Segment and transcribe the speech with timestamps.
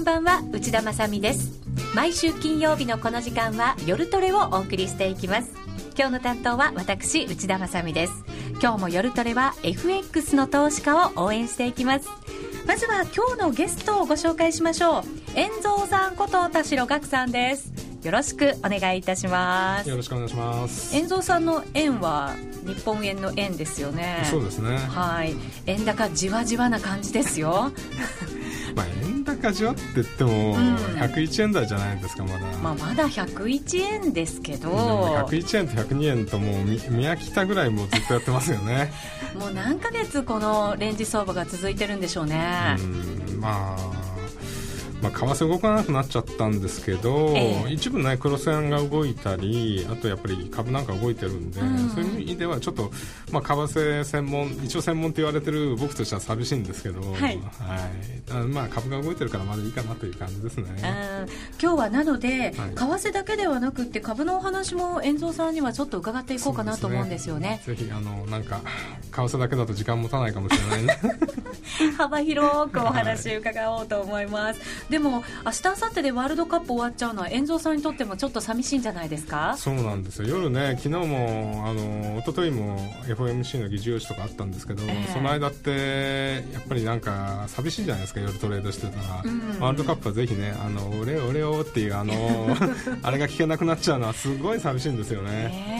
[0.00, 1.60] こんばんは内田まさです。
[1.94, 5.52] 毎週金曜日のこの時間は夜トレをお送りしていきます。
[5.94, 8.12] 今日の担当は私内田まさです。
[8.62, 12.08] 今日も夜トレは FX の投資家を応援していきます。
[12.66, 15.02] まずは今日のゲストをご紹介しましょう。
[15.38, 17.70] 遠蔵さんこと田代岳さんです。
[18.02, 19.90] よろしくお願いいたします。
[19.90, 20.96] よろしくお願いします。
[20.96, 24.26] 遠蔵さんの円は日本円の円ですよね。
[24.30, 24.78] そうですね。
[24.78, 25.34] はい。
[25.66, 27.70] 円高じわじわな感じですよ
[28.80, 34.70] まあ円高じわって言っても101円台じゃないですかまだ、まあ、まだ101円ですけど。
[34.70, 38.92] 101円と102円ともう見飽きたぐらいもうずっとやってますよね。
[39.38, 42.76] もう何ヶ月このレンジ相場が続いてるんでしょうね。
[42.78, 43.99] うんまあ
[45.02, 52.90] まあ、為替動かなくなっちゃったんですけど、えー、一部ね黒線が動いたりあとやっぱり株なんか動いてるんで、うん、そういう意味ではちょっと、
[53.32, 60.66] まあ、為替専門一応専門と言われてる僕としては寂しいんですけど、はい、はい、まあ、株が動いてるからまだいいかなという感じですね。
[61.60, 68.60] 今日はなので、はい、為替だけではなくて株のお話も遠蔵さんにはちょっと伺っていこうかなと思うんですよね、ね、ぜひあのなんか
[69.12, 70.96] 為替だけだと時間持たないかもしれない
[71.96, 74.60] 幅広くお話伺おうと思います、
[74.90, 79.54] でも明日明後日でワールドカップ終わっちゃうのは遠蔵さんにとってもちょっと寂しいんじゃないですか？
[79.56, 80.28] そうなんですよ。
[80.28, 82.76] 夜ね昨日もあの一昨日も
[83.06, 92.12] FOMC の議事要旨とかあったんですけど、えー、その間ってやっぱりなんか寂しいじゃないですか夜トレードしてたら、うん、ワールドカップはぜひね「あの俺俺を」っていうあの
[93.02, 95.30] あれが聞けなくなっちゃうのはすごい寂しいんですよね、
[95.78, 95.79] え。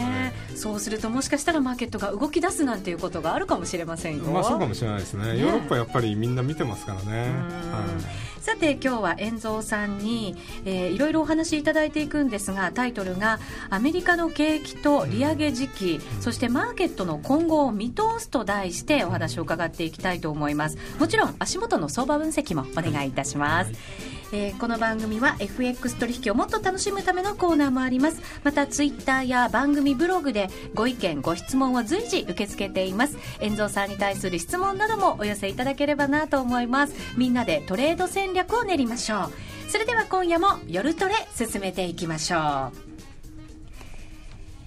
[0.61, 4.25] そうするともしかしたらマーケットが動き出すなんていうことがあるかもしれませんよ。
[4.25, 7.31] まあそうかもしれないですね、ね、ヨーロッパやっぱりみんな見てますからね、
[7.71, 7.83] は
[8.37, 8.41] い。
[8.43, 10.35] さて今日は遠蔵さんに、
[10.65, 13.39] えー、いろいろお話しいただいていくんですがタイトルが
[13.71, 20.77] 「アメリカの景気と利上げ時期、うん、そしてマーケットの今後を見通す」と題してお話を伺っていきたいと思います。
[20.99, 28.21] もちろん足元の相場分析もお願いいたします、はいえー、この番組は FX 取引をもっと楽しむためのコーナーもあります。
[28.43, 33.17] またツイッターや番組ブログでご意見ご質問を随時受け付けています。
[33.41, 36.93] 遠蔵さんに対する質問などもお寄せいただければなと思います。
[37.17, 39.31] みんなでトレード戦略を練りましょ
[39.67, 39.69] う。
[39.69, 42.91] それでは今夜も夜トレ進めていきましょう。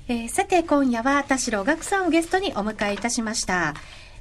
[0.08, 3.74] えー、さて今夜は田代岳さんをゲストにお迎えいたしました。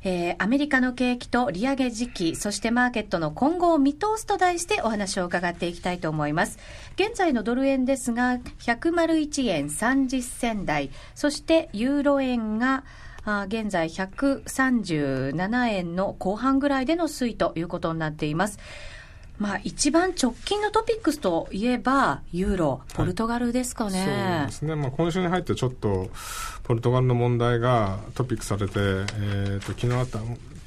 [0.05, 6.59] えー、アメリカの景気と利上げ時期、そしてマーケットの今後を見通すと題してお話を伺っていきたいと思います。
[6.95, 12.83] 現在のドル円ですが、101円30銭台、そしてユーロ円が、
[13.47, 18.59] 現在137円の後半ぐらいでの推移ということになっています。
[19.43, 23.99] まあ、一番直近のトピックスといえば、ユーロ、ポルトガルですかね。
[23.99, 26.09] はい、そうですね、まあ、今週に入ってちょっと、
[26.63, 30.07] ポルトガルの問題がトピックされて、えーと、昨日あっ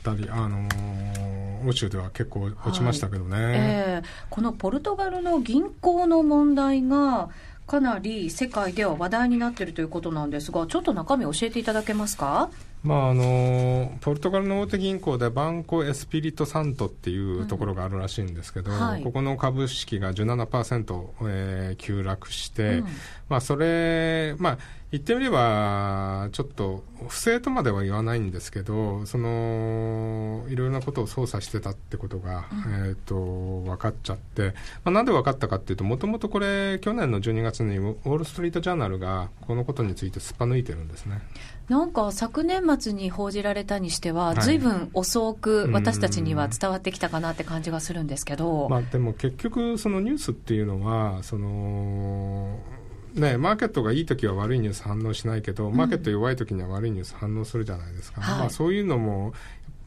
[0.02, 7.30] たり、あのー、欧州では結構落ちましたけどね、はい、えー、このポルトガルの銀行の問題が、
[7.66, 12.50] かなり世界では話題になっているということなんですが、ちょっと中身教えていただけますか？
[12.86, 22.86] まああのポルトガルの大手銀行でバンコ・エスピリト・サントっていうところがあるらしいんですけど、うんはい、ここの株式が17%、えー、急落して、うん、
[23.28, 24.58] まあ、それ、まあ、
[24.92, 33.16] 言ってみれば、ちょっと不正とまでは言わないんですけど、そのいろいろなことを操作してたってことが、うん、えーと、
[33.62, 34.54] 分かっちゃって、
[34.84, 41.20] まあ、なんで分かったかっていうと、もともとこれ、去年の12月にウォール・ストリート・ジャーナルがこのことについてすっぱ抜いてるんですね。
[41.68, 44.58] なんか昨年末に報じられたにしては、ずい。
[44.58, 52.58] ぶん遅く私たちには伝わってきたかなって感じがするんですけど、まあ、でも結局、そのニュースっていうのは、その
[53.14, 59.32] ね、マーケットがいい時は悪いニュース反応しないけど、マーケット弱い時には悪いニュース反応するじゃないですか、うん、まあ、そういうのも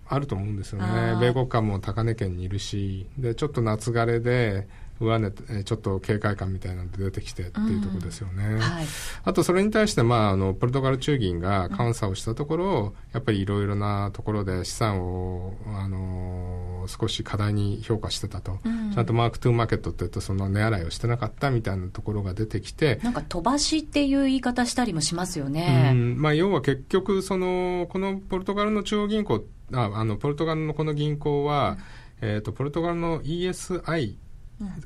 [0.08, 4.68] あると思うんですよね、米国株も高値圏にいるし、でちょっと夏枯れで、
[5.00, 8.46] 上値、ちょっと警戒感みたいなので出てきてっていうところですよね。
[8.46, 8.86] うんはい、
[9.24, 18.60] あとそれに対して、まあ、あの、ポルトガル中銀が監査をしたところ、うん、やっぱりいろいろなところで資産を、あの、少し課題に評価してたと。
[18.66, 23.00] うん、ちゃんとマークトゥーマーケットって言うと、その値洗いをしてなかったみたいなところが出てきて。
[23.04, 25.92] なんか飛ばしっていう言い方したりもしますよね。
[25.94, 31.78] うん、まあ、要は結局、その、このポルトガルの中央銀行、ああの、ポルトガルのこの銀行は、
[32.22, 34.16] えっ、ー、と、ポルトガルの ESI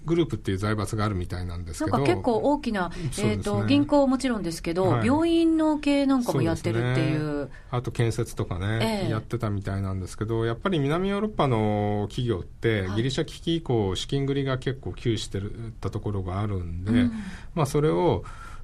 [0.05, 1.97] グループっていう財閥があるみたいなんですけど。
[1.97, 15.41] なんか結構大きな、えーと、ね、銀行もちろんですけど、はい、病院の経営なんかもやってるっていう、ね、あと建設とかね、えー、やってたみたいなんですけどやっぱり南ヨーロッパの企業ってギリシャ危機以降資金繰りが結構窮して
[15.81, 17.11] たところがあるんで、うん、
[17.55, 18.23] まあ、それを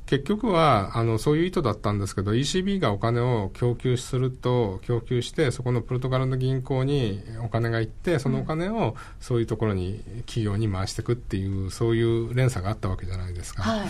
[0.09, 13.61] 結局はあのそういう意図だったんですけど ECB がお金を供給すると供給してそこのポルトガルの銀行にお金が行ってそのお金をそういうところに企業に回していくっていうそういう連鎖があったわけじゃないですか。
[13.61, 13.89] はい、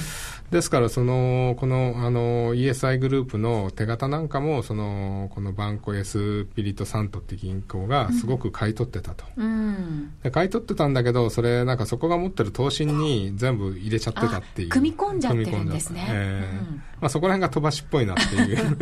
[0.52, 14.70] ですからそのこのあの ESI グループの手形なんかもそのこのバンコエスピリトサントって銀行がすごく買い取ってたと、うん、で買い取ってたんだけどそれなんかそこが持ってる投資に全部入れちゃってたっていう。
[14.70, 18.78] 組み込んじゃってるんですねえー、まあ、そこら辺が飛ばしっぽいなっていう。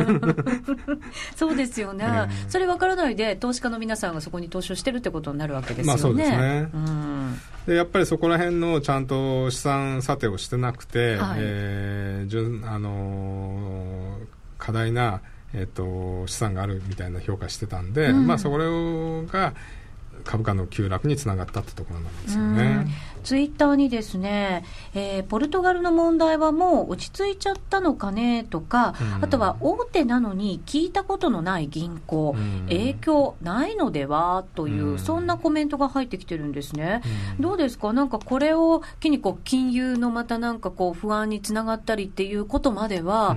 [1.36, 5.86] そうですよね、えー、それ分からないで投資家の皆さんがそこに投資をしてるってことになるわけですよね。
[5.86, 14.26] まあ、そうですね、うん、でやっぱりそこら辺のちゃんと資産査定をしてなくて、はい、えー、あのー、
[14.58, 15.20] 過大な
[15.54, 18.66] えーと、資産があるみたいな評価してたんで、うん、まあ、それ
[19.26, 19.54] が
[20.28, 22.86] 株価の急落につながったってところなんですよね。
[23.24, 24.64] ツイッターにですね、
[24.94, 37.02] えー、ポルトガルの問題はもう落ち着いちゃったのかねとか、うん、あとは大手なのに聞いたことのない銀行、うん、影響ないのではという、うん、そんなコメントが入ってきてるんですね。
[37.40, 37.92] どうですか？
[37.92, 43.36] なんかこれを機にこう金融のまたなんかこう不安につながったりっていうことまでは、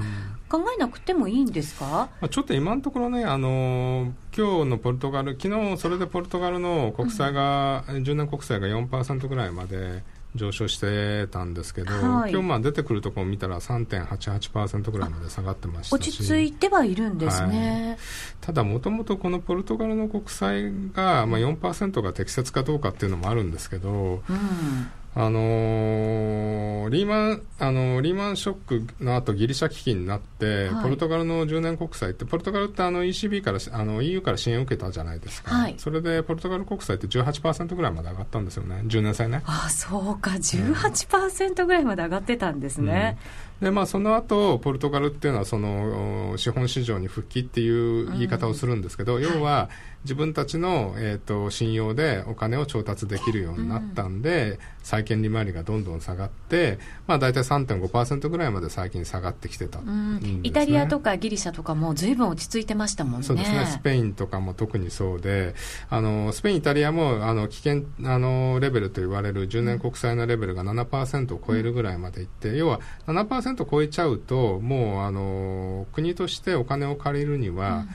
[0.51, 2.09] 考えなくてもいいんですか？
[2.29, 10.03] ちょっと今のところね、あの今日のポルトガル、昨日それでポルトガルの国債が、うん、10年国債が4%ぐらいまで
[10.35, 17.97] 上昇してたんですけど、はい、今日まあ出てくるところを見たら3.88%ぐらいまで下がってました落ち着いてはいるんですね、はい、
[18.41, 35.53] ただ、もともとこのポルトガルの国債が、まあ、4%が適切かどうかっていうのもあるんですけど、うんあのー、リーマン、あのー、リーマンショックの後ギリシャ危機になって、はい、ポルトガルの10年国債って、ポルトガルってあの ECB から、あの EU から支援を受けたじゃないですか。
[35.53, 38.83] はい、それでポルトガル国債って18%ぐらいまで上がったんですよね。
[38.85, 39.41] 10年債ね。
[39.45, 40.31] あ、そうか。
[40.31, 43.17] 18%ぐらいまで上がってたんですね。
[43.45, 49.69] うんでまあ、その後ポルトガルっていうのはその資本市場に復帰っていう言い方をするんですけど、うん、要は
[50.03, 63.27] 自分たちの、えーと、信用でお金を調達できるようになったんで、うん、債券利回りがどんどん下がって、まあ、大体3.5%ぐらいまで最近下がってきてた、ね、イタリアとかギリシャとかもずいぶん落ち着いてましたもんね。
[63.27, 63.65] そうですね。
[63.67, 65.53] スペインとかも特にそうで
[65.89, 77.89] あのスペイン、イタリアもあの危険あのレベルと言われる10年国債のレベルが7%を超えるぐらいまでいって、うん、要は7%超えちゃうともうあの国としてお金を借りるには、うん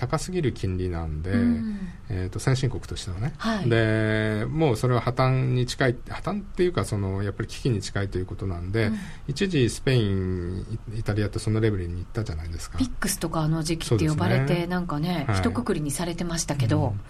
[0.00, 8.98] 高すぎる金利なんで、うん、えーと、先進国としてはね、はい、でもうそれは破綻に近い破綻っていうかそのやっぱり危機に近いということなんで、うん、
[9.28, 12.78] 一時スペインイタリアってそのレベルに行ったじゃないですか。
[12.78, 17.00] ピックスとかあの時期って呼ばれて、ね、なんかね、はい、一括りにされてましたけど、うん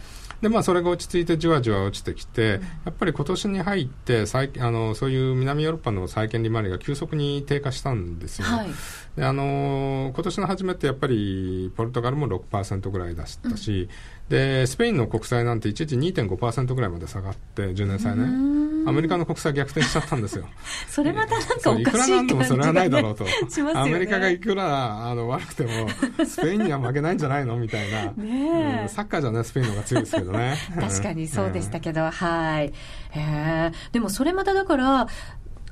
[0.40, 4.24] でまあ、それが落ち着いてじわじわ落ちてきて、うん、やっぱり今年に入って
[4.60, 8.68] あのそういう南ヨーロッパの債券利回りが急速に低下したんですよ、はい、
[9.16, 13.88] であの今年の初めってやっぱりポルトガルも6%ぐらい出したし、うん、
[14.30, 18.60] でスペインの国債なんて一時2.5%ぐらいまで下がって10年債ね。
[18.86, 20.46] アメリカの国債逆転しちゃったんですよ。
[20.88, 23.24] それまたなんかおかしいいくらなんでもそれはないだろうと。
[23.24, 23.32] ね、
[23.74, 25.70] アメリカがいくらあの悪くても、
[26.24, 27.56] スペインには負けないんじゃないの？
[27.56, 30.56] みたいな、ねうん、サッカーじゃね、スペインの方が強いですけどね。
[30.78, 32.72] 確かにそうでしたけど、はい。
[33.10, 35.08] へでもそれまただから、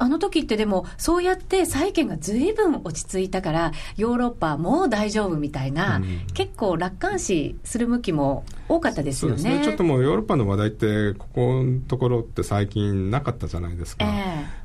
[0.01, 9.59] あの時ってでも、そうやって債券がずいぶん落ち着いたから、ヨーロッパもう大丈夫みたいな、うん、結構楽観視する向きも多かったですよね。
[9.59, 14.05] ねちょっともうヨーロッパの話題って、ここのところって最近なかったじゃないですか。
[14.05, 14.13] えー、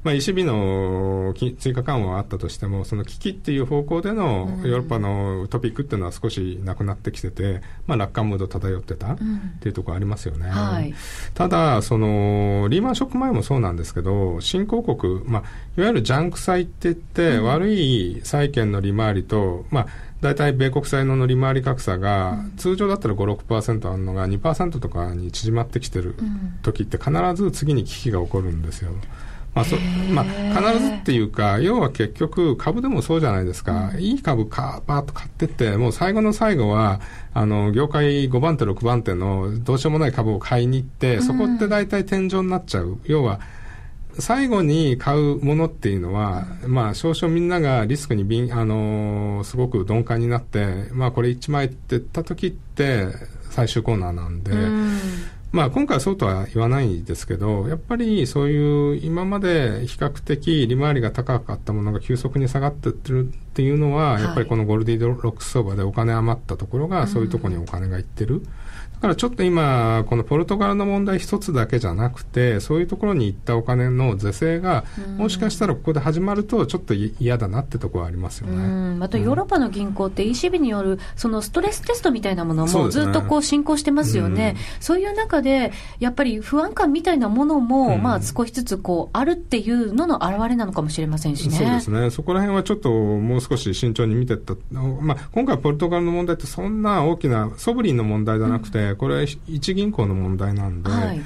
[0.03, 9.17] まあ、ECB の追加緩和はあったとしても、その危機っていう方向でのヨーロッパのトピックっていうのは少しなくなってきてて、まあ、楽観ムード漂ってたっ
[9.61, 10.47] ていうところありますよね。
[10.47, 10.93] うんはい、
[11.33, 15.41] ただ、その、リーマンショック前もそうなんですけど、新興国、まあ、
[15.77, 19.87] いわゆるジャンク債って言って、悪い債券の利回りと、まあ、
[20.23, 26.15] 大体米国債の利回り格差が、通常だったら5、6%あるのが2%とかに縮まってきてる
[26.61, 28.91] 時って必ず次に危機が起こるんですよ。
[29.53, 29.75] まあそ
[30.11, 37.01] まあ、必ずっていうか、要は結局、株でもそうじゃないですか、うん、いい株か、バーッと買ってって、もう最後の最後は、
[37.33, 43.41] あの業界5番手、6番手のどうしようもない株を買いに行って、そこって大体天井になっちゃう、要は
[44.19, 53.07] 最後に買うものっていうのは、まあ、少々みんながリスクにびん、あのー、すごく鈍感になって、まあ、これ1枚って言った時って
[53.49, 54.99] 最終コーナーなんで、ん
[55.51, 68.41] まあ、今回はそうとは言わないですけど、やっぱりそういう今まで比較的利回りが高かったものが急速に下がってってるっっていうのは、やっぱりこのゴールディロックス相場でお金余ったところが、そういうところにお金がいってる。
[69.03, 74.85] からちょっと今、このポルトガルの問題一つだけじゃなくて、そういうところに行ったお金の是正が、
[75.17, 78.95] もしかしたらここで始まると、ちょっと嫌だなってところはありますよね。
[78.95, 84.55] またヨーロッパの銀行って ECB によるそのストレステストみたいなものもずっとこう進行してますよね。
[84.79, 91.57] そう、ね,、いう中で、やっぱり不安感みたいなものも、まあ少しずつこうあるっていうのの表れなのかもしれませんしね。
[91.57, 92.09] そうですね。
[92.09, 94.53] そこら辺はちょっともう少し慎重に見てった。
[94.71, 101.21] まあ今回ポルトガルの問題ってそんな大きなソブリンの問題じゃなくて、これ一銀行の問題なんで、はい。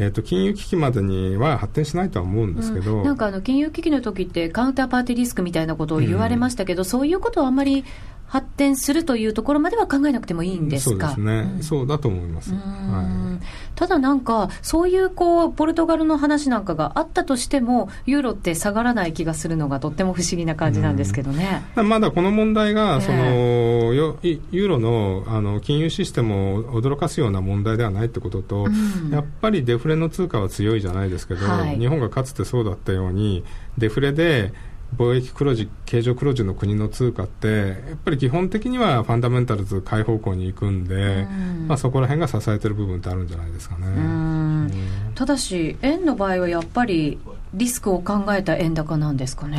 [0.00, 7.84] えーと、金融危機までには発展しないとは思うんですけど、うん、なんかあの金融危機の時ってカウンターパーティーリスクみたいなことを言われましたけど、うん、そういうことはあんまり
[8.28, 13.44] 発展するというところまでは考えなくてもいいんですか、そうですね、うん、そうだと思います、はい、
[13.74, 33.42] ただなんか、そういうこうポルトガルの話なんかがあったとしても、ユーロって下がらない気がするのが、とっても不思議な感じなんですけどね、まだこの問題が、そのユーロのあの金融システムを驚かすような問題ではないってことと、うん、やっぱりデフレの通貨は強いじゃないですけど、はい、日本がかつてそうだったように、
[33.78, 34.52] デフレで、
[34.96, 44.70] 貿易黒字、経常黒字の国の通貨って、やっぱり基本的にはファンダメンタルズ買い方向に行くんで、んまあ、そこら辺が支えてる部分ってあるんじゃないですかね。
[45.14, 47.18] ただし、円の場合はやっぱり
[47.54, 49.58] リスクを考えた円高なんですかね。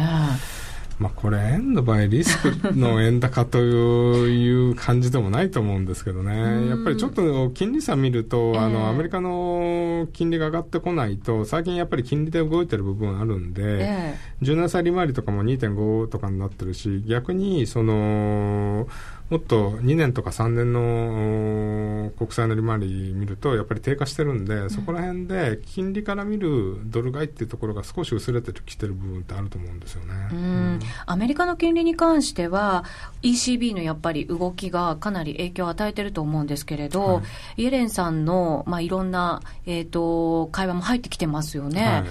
[1.00, 18.90] まあ、これ、円の場合、リスクの円高という感じでもないと思うんですけどね、やっぱりちょっと金利差見ると、あのアメリカの金利が上がってこないと、最近やっぱり金利で動いてる部分あるんで、え17歳利回りとかも2.5とかになってるし、逆にその、
[19.30, 30.14] もっと2年とか3年の国債の利回り見ると、やっぱり低下してるんで、うん、そこら辺で金利から見るドル買いっていうところが少し薄れてきてる部分ってあると思うんですよね。
[30.32, 32.84] うん、アメリカの金利に関しては、
[33.22, 37.22] ECB のやっぱり動きがかなり影響を与えてると思うんですけれど、は
[37.56, 41.86] い、イエレンさんの、まあ、いろんな、えーと、会話も入ってきてますよね。
[41.86, 42.06] はい。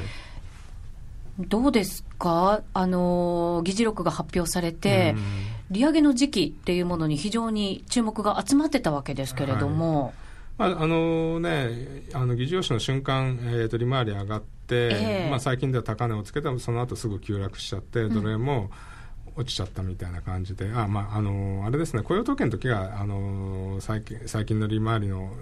[1.41, 5.15] どうですか、あの議事録が発表されて、
[5.71, 10.13] 利上げの時期っていうものに非常に注目が集まってたわけですけれども。
[10.57, 18.71] はい、まああのね、あの議事要旨の瞬間、えーと、利回り上がって、えー、まあ、最近では高値をつけても、その後すぐ急落しちゃって、ドル円も、
[19.39, 25.33] 落ちちゃったみたいな感じで、あ、まあ、あのあれですね、雇用統計の時があの最近最近の利回りの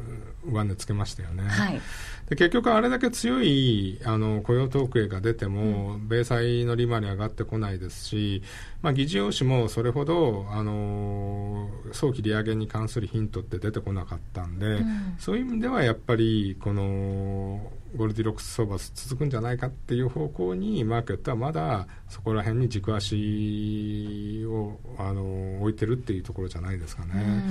[0.45, 1.45] 上値つけましたよね。
[1.45, 1.80] はい、
[2.28, 8.42] で結局、あれだけ強いあの雇用統計が出ても、うん、米債の利回り上がってこないですし、
[8.87, 27.43] まあ、議事要旨もそれほどあの早期利上げに関するヒントって出てこなかったんで、うん、そういう意味ではやっぱりこのゴールディロックス相場続くんじゃないかっていう方向にマーケットはまだそこら辺に軸足をあの置いてるっていうところじゃないですかね。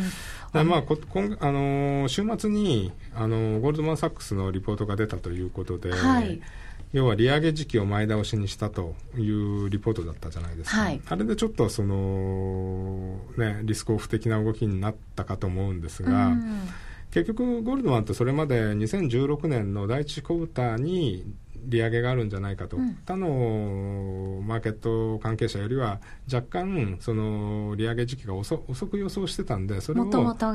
[0.53, 6.39] うん、まあこ今あの週末にあのゴールドマン・サックスのリポートが出たということで、はい、
[6.95, 16.69] 要は利上げ時期を前倒しにしたというリポートだったじゃないですか、はい、あれでちょっとその、ね、リスクオフ的な動きになったかと思うんですが、うん。
[17.11, 21.25] 結局、ゴールドマンってそれまで2016年の第1クォーターに
[21.65, 25.99] 利上げがあるんじゃないかと、うん、他のマーケット関係者よりは
[26.31, 30.05] 若干その利上げ時期が遅く予想してたんでそれを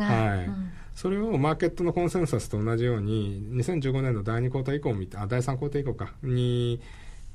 [0.07, 0.47] はい。
[0.47, 6.81] うん、それをマーケットのコンセンサスと同じように2015年の第2クォーター以降あ第3クォーター以降かに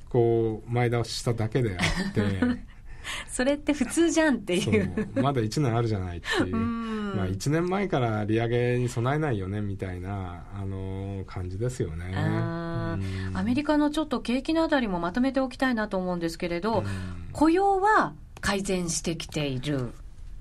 [0.10, 2.22] こう前倒ししただけであって
[3.30, 5.10] それって普通じゃんっていう。
[5.16, 12.14] まだ1年あるじゃないっていう、まあ、1年前から利上げに備えないよねみたいな、あのー、感じですよね。
[12.16, 12.98] ア
[13.44, 16.84] メリカのちょっと景気のあたりもまとめておきたいなと思うんですけれど、
[17.32, 19.92] 雇用は改善してきている。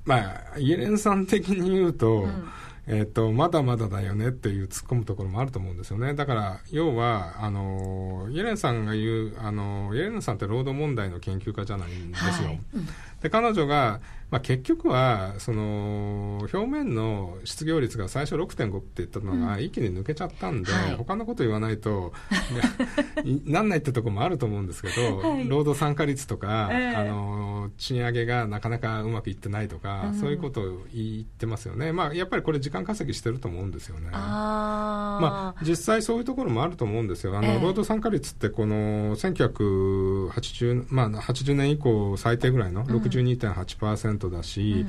[0.05, 2.45] まあ、イエレンさん的に言うと、うん
[2.87, 6.15] えーと、まだまだだよねっていう突っ込むところもあると思うんですよね。
[6.15, 12.49] だから、要は、あの、イエレンさんが言う、あの、イエレンさんって労働問題の研究家じゃないんですよ。
[12.49, 12.87] はいうん、
[13.23, 14.01] で、彼女が、
[14.35, 22.13] まあ、結局はその表面の失業率が最初6.5って言ったのが一気に抜けちゃったんで、うんはい、他のこと言わないと
[23.47, 34.09] なんないってところもあると思うんですけど、はい、労働参加率とか、えー、あの賃上げがなかなかうまくいってないとか、うん、そういうことを言ってますよね、まあ、やっぱりこれ時間稼ぎしてると思うんですよね。
[34.11, 37.39] あまあ、実際そういうところもあると思うんですよ。
[37.39, 44.87] あの、えー、労働参加率ってこの1980、まあ、80年以降最低ぐらいの62.8%、だし、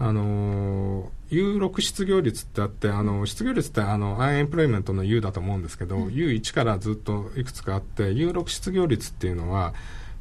[0.00, 9.74] うん、あの有6失業率ってあってあの失業率ってあのアンエンプロイメントの U だと思うんですけど、うん、U1 からずっといくつかあって U6 失業率っていうのは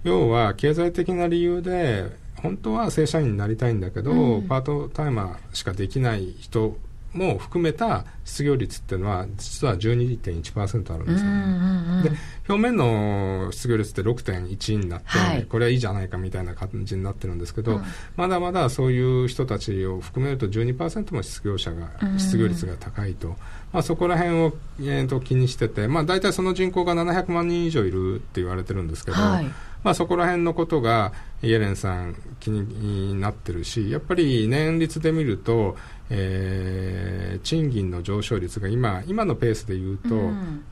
[0.04, 2.06] 要は経済的な理由で
[2.42, 6.78] 本当は正社員になりたいんだけど、うん、パートタイマーしかできない人
[7.14, 12.12] も含めた失業率っていうのは実は12.1%あるんですよね、うんうんうん、で
[12.48, 17.84] 表面の失業率って6.1になって、はい、これはいいじゃないかみたいな感じになってるんですけど、うん、
[18.16, 23.30] まだまだそういう人たちを含めると12%も失業者が、失業率が高いと、
[23.72, 29.52] まあ、そこら辺を、えー、と気にしてて、まあ、大体その人口が700万人以上いるって言われてるんですけど、はい
[29.84, 35.78] まあ、そこら辺のことがイエレンさん気になってるしやっぱり年率で見ると、
[36.10, 40.10] えー、賃金の上昇率が今今のペースでいうと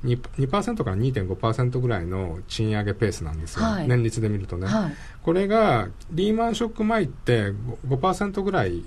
[0.04, 7.54] 2%, 2%から2.5%ぐらいの賃上げペースなんですよ、はい、年率で見るとね、はい、これがリーマンショック前って
[7.88, 8.84] 5%ぐらい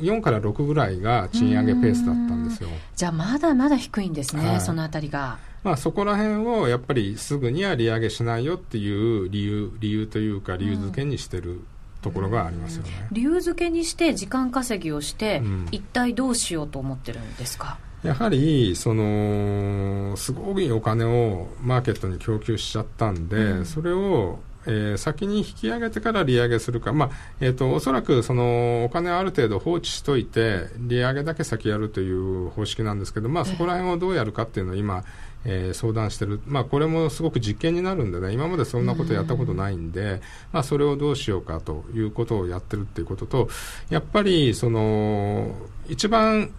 [0.00, 2.70] 4から6ぐらいが賃上げペースだったんですよ。
[2.96, 5.38] じゃあまだまだ低いんですね、はい、そのあたりが。
[5.62, 11.60] まあ、そこら辺をやっぱりすぐには利上げしないよっていう理由理由というか理由付けにしてる
[12.00, 17.78] ところがありますよね、うん、理由付けにして時間稼ぎをして、うん、一体どうしようと思ってるんですか？
[18.02, 35.02] やはりそのすごいお金をマーケットに供給しちゃったんで、うん、それをえー、先に引き上げてから利上げするか、まあえーと、おそらくそのお金をある程度放置しといて利上げだけ先やるという方式なんですけど、まあ、そこら辺をどうやるかっていうのを今、
[35.44, 40.20] えー、相談してる、まあ、これもすごく実験になるんでね今までそんなことやったことないんで、
[40.52, 43.48] まあ、それをどうしようかということをやってるっていうことと
[43.90, 45.54] やっぱりその
[45.88, 46.52] 一番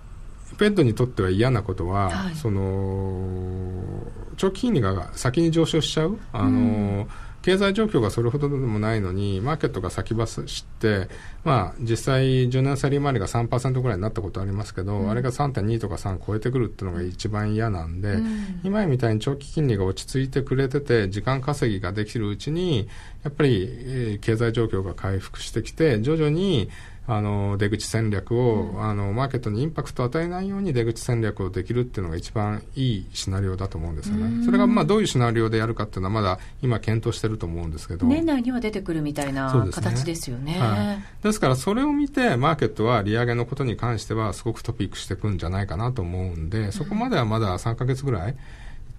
[0.58, 4.04] ペットにとっては嫌なことは、はい、その
[4.38, 6.20] 長期金利が先に上昇しちゃう。
[6.32, 11.10] あのー経済状況がそれほどでもないのに、マーケットが先走って、
[11.44, 22.88] まあ、実際、10年債利回りが3%ぐらいになったことありますけど、うん、あれが3.2とか3超えてくるっていうのが一番嫌なんで、うん、今みたいに長期金利が落ち着いてくれてて、時間稼ぎができるうちに、
[23.24, 26.70] やっぱり、えー、経済状況が回復してきて、徐々に、
[27.06, 34.46] あの出口戦略を、うん、あのマーケットにインパクトを与えないように出口戦略をできるっていうのが一番いいシナリオだと思うんですよね。
[34.46, 40.58] それがまあどういうシナリオでやるかっていうのはまだ今検討してると思うんですけど年内には出てくるみたいな形ですよね。
[40.60, 48.36] はい、ですからそれを見てマーケットは利上げのことに関してはすごくトピックしていくんじゃないかなと思うんでそこまではまだ3か月ぐらい。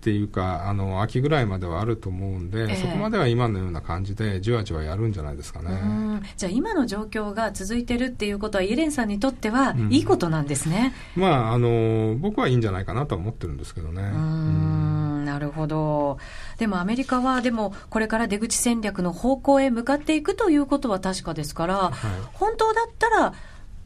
[0.05, 6.21] っていうかあの秋ぐらいまではあると思うんで、えー、そこまでは今のような感じでじわじわやるんじゃないですかね。
[6.37, 14.03] じゃあ今の状況が続いてるっていうことはイエレンさんにとってはいいことなんですね、うん、まああの僕はいいんじゃないかなと思ってるんですけどね。
[14.03, 15.25] うん。
[15.25, 16.19] なるほど。
[16.59, 21.93] でもアメリカはでもこれから出口戦略の方向へ向かっていくということは確かですから、はい、
[22.35, 23.33] 本当だったら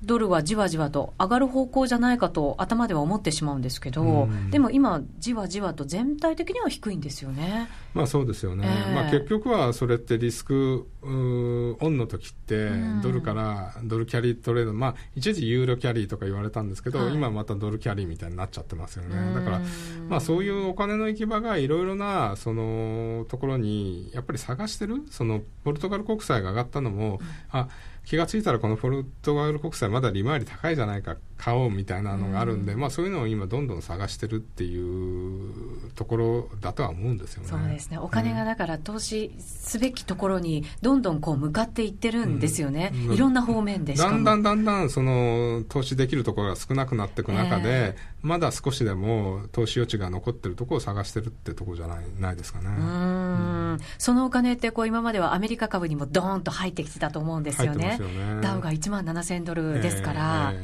[0.03, 7.69] ドルはじわじわと上がる方向じゃないかと頭では思ってしまうんですけど、でも今、じわじわと全体的には低いんですよね。
[7.95, 12.71] まあそうですよね、えー、まあ、結局はそれってリスクオンの時って、
[13.03, 19.35] ドルからドルキャリートレード、まあ、一時ユーロキャリーとか言われたんですけど、はい、今またドルキャリーみたいになっちゃってますよね。
[19.35, 19.61] だから、
[20.09, 27.69] まあ、そういうお金の行き場がいろいろなそのところにやっぱり探してる、そのポルトガル国債が上がったのも、うん、あ
[28.09, 37.49] 気が付いたらこのポルトガル国債まだ利回り高いじゃないか買おうみたいなのがあるんで、うん、まあ、そういうのを今どんどん探してるっていうところだとは思うんですよね。
[37.51, 37.99] そうですね。
[37.99, 52.69] お金がだから投資すべきところにどんどんこう向かっていってるんですよね、うん、いろんな方面でだんだんだんだんその投資できるところが少なくなっていく中で、えー、まだ少しでも投資余地が残ってるところを探してるってところじゃないないですかね。
[52.69, 53.79] うん。
[53.99, 57.98] そのお金ってこう今まではアメリカ株にもドーンと入ってきてたと思うんですよね。
[58.41, 60.55] ダウが1万7000ドルですから。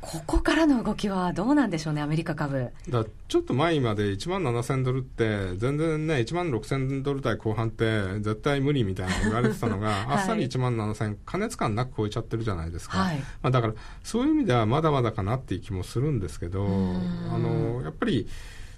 [0.00, 2.70] ここからの動きはどうなんでしょうね、アメリカ株。
[2.88, 12.98] だちょっと前まで1万7000ドルって、全然ね、1万6000ドル台後半って、絶対無理みたいな言われてたのが、 はい、あっさり1万7000、加熱感なく超えちゃってるじゃないですか。
[12.98, 18.26] はい、まあ、だから、そういう意味ではまだまだかなっていう気もするんですけど、あのやっぱり、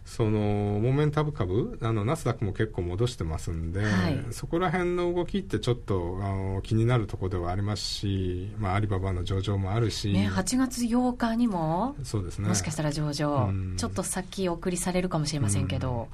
[0.04, 12.48] そのモメンタブ株あのナスダックも結構戻してますんで、はい、そこら辺の動きってちょっとあの気になるところではありますし、まあ、アリババの上場もあるし、ね、8月8日にもそうですね。
[12.48, 16.08] もしかしたら上場、うん、ちょっと先送りされるかもしれませんけど、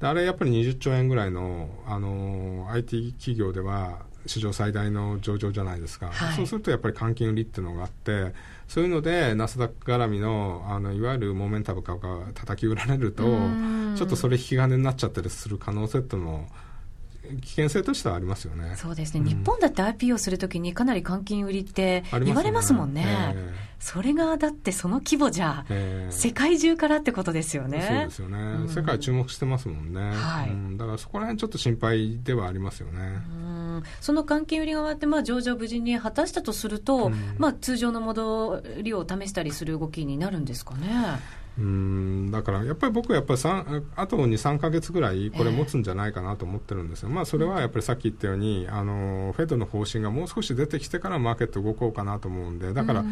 [0.00, 8.32] うん、あれやっぱり20兆円ぐらいのあの IT 企業では史上最大の上場じゃないですか、はい、そうするとやっぱり換金売りっていうのがあって
[8.72, 16.48] そういうのでナスダック絡みのあのいわゆるモメンタム株が叩き売られるとちょっとそれ引き金になっちゃったりする可能性っていうのも
[17.40, 18.74] 危険性としてはありますよね。
[18.76, 19.20] そうですね。
[19.20, 23.04] うん、日本だって IPO するときにかなり換金売りって言われますもんね。
[23.04, 27.86] ねえー、それがだってその規模じゃ、えー、世界中からってことですよね。
[27.88, 28.38] そうですよね。
[28.38, 30.12] うん、世界注目してますもんね。
[30.14, 30.76] はい、うん。
[30.76, 33.22] だからそこら辺ちょっと心配ではありますよね。
[33.30, 33.52] うん
[34.00, 40.88] その換金売りが終わって、まあ、上場無事に果たしたとすると、うん、まあ、通常の戻りを試したりする動きになるんですかね。
[41.58, 43.40] うんだからやっぱり僕はやっぱり
[43.96, 53.04] あと2、3か月ぐらいこれ持つんじゃないかなと思ってるんですよ、えー、まあ、それはやっぱりさっき言ったように、あのフェドの方針がもう少し出てきてからマーケット動こうかなと思うんで、だから、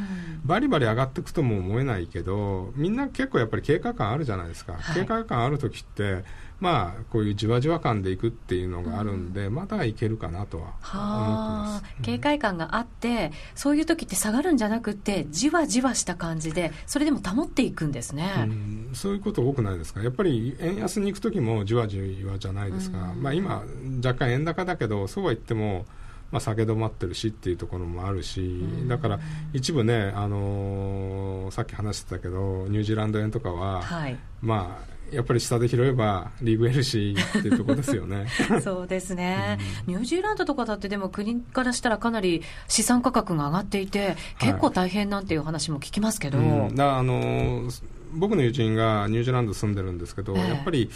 [0.45, 6.25] バリバリ上がっていくとも思えないけど、みんな結構やっぱり警戒感あるじゃないですか、はい、警戒感あるときって、
[6.61, 23.65] まあ、こういうじわじわ感でいくっていうのがあるんで、うん、まだいけるかなとは思ってます、警戒感があって、そういう時って下がるんじゃなくて、じわじわした感じで、それでも保っていくんですね、うん、そういうこと多くないですか、やっぱり円安に行く時もじわじわじゃないですか、うん、まあ、今、
[24.05, 25.87] 若干円高だけど、そうは言っても、
[26.31, 29.21] まあ、下げ止まってるしっていうところもあるし、だから
[29.53, 38.27] 一部ね、あのー、さっき話してたけど、ニュージーランド円とかは、はい、まあ、やっぱり下で拾えばリーグエルシーっていうところですよね。
[38.63, 47.69] そうですね、うん、ニュージーランドとかだってでも国からしたらかなり資産価格が上がっていて結構大変なんていう話も聞きますけど、はいうん、だあの
[48.13, 50.91] 僕の友人がニュージーランド住んでるんですけど、えー、やっぱり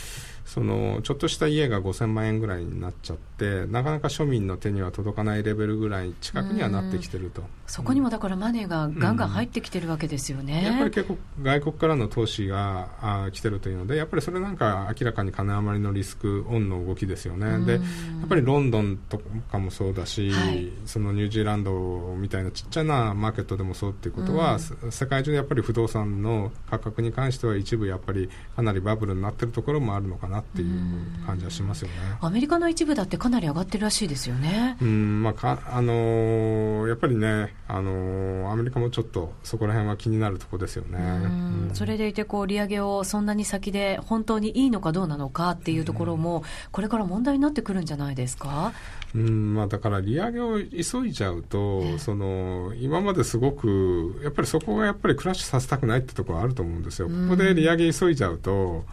[0.44, 7.42] そのちょっとした家が5000万円ぐらいになっちゃってなかなか庶民の手には届かないレベルぐらい近くにはなってきてると。
[7.66, 19.18] そこにもだからマネーがガンガン入ってきてるわけですよね、うん、やっぱり結構外国からの投資があ来てるというのでやっぱりそれなんか明らかに金余りのリスクオンの動きですよね、でやっぱりロンドンと
[19.50, 31.94] かもそうだし、はい、そのニュージーランドみたいなちっちゃなマーケットでもそうっていうことは、世界中でやっぱり不動産の価格に関しては一部やっぱりかなりバブルになってるところもあるのかなっていう感じはしますよね。
[32.20, 34.76] アメリカの一部だってかなり上がってるらしいですよね。
[34.80, 40.98] うん、まあかあのー、やっぱりね、あのー、アメリカもちょっとそこら辺は気になるところですよね。
[40.98, 48.72] うんそれでいてこう利上げをそんなに先で本当にいいのかどうなのかっていうところもこれから問題になってくるんじゃないですか？
[49.14, 57.08] うんまあ、だから利上げを急いじゃうと、その今まですごくやっぱりそこがやっぱりクラッシュさせたくないってところはあると思うんですよ。
[57.08, 58.84] ここで利上げ急いじゃうと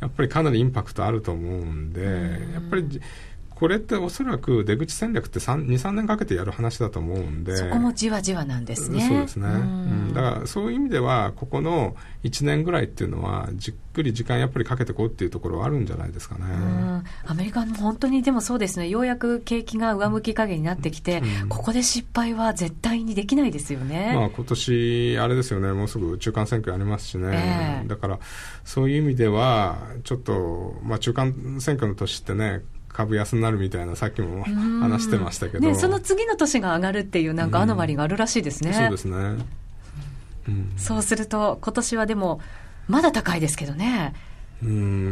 [0.00, 2.02] やっぱりかなりインパクトあると思うんで、
[2.52, 3.00] やっぱり
[3.56, 7.56] これっておそらく出口戦略って2、3年かけてやる話だと思うんで。
[7.56, 9.08] そこもじわじわなんですね。
[9.08, 9.48] そうですね。
[9.48, 16.44] うん、だからそういう意味では、ここの1年ぐらいっていうのは、じっくり時間やっぱりかけていこうっていうところはあるんじゃないですかね。
[17.24, 24.12] アメリカも本当にでもそうですね、ようやく景気が上向き加減になってきて、うん、ここで失敗は絶対にできないですよね。
[24.14, 27.80] まあ今年、あれですよね、もうすぐ中間選挙ありますしね。
[27.82, 28.18] えー、だから、
[28.64, 32.60] そういう意味では、ちょっと、まあ中間選挙の年ってね、
[32.96, 38.70] 株安になるみたいな、さっきも話してましたけど、ね、その次の年が上がるっていう、なんかアノマリがあるらしいですね。
[38.70, 39.16] うそうですね、
[40.48, 42.40] うん、そうすると、今年はでも、
[42.88, 44.14] まだ高いですけどね。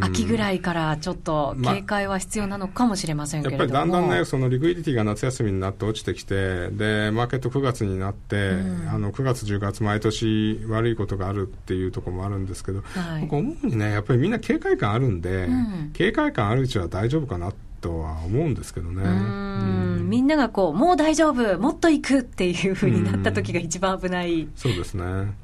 [0.00, 8.52] 秋ぐらいからちょっと警戒は必要なのかもしれませんけれども、まやっぱりだんだんね、そのリクイディティが夏休みになって落ちてきて、でマーケット9月になって、
[8.90, 17.64] あの9月、10月、毎年悪いことがあるっていうところもあるんですけど、はい、僕、思うにね、やっぱりみんな警戒感あるんで、うん、警戒感あるうちは大丈夫かなって。
[17.84, 19.02] とは思うんですけどね。
[19.02, 24.48] うんみんながこう、もう大丈夫、もっと行くっていうふうになった時が一番危ない。
[24.56, 25.34] そうですね。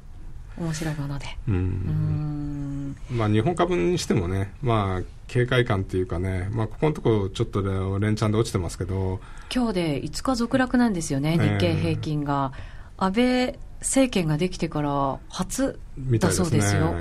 [0.57, 1.25] 面白いもので。
[1.47, 2.95] うん。
[3.11, 9.19] まあ日本株にしてもね、まあ警戒感っていうかね、まあここのところちょっと連チャンで落ちてますけど。
[9.53, 12.53] 今日で5日続落なんですよね、日経平均が。
[12.97, 15.79] えー、安倍政権ができてから初
[16.19, 16.95] だそうですよ。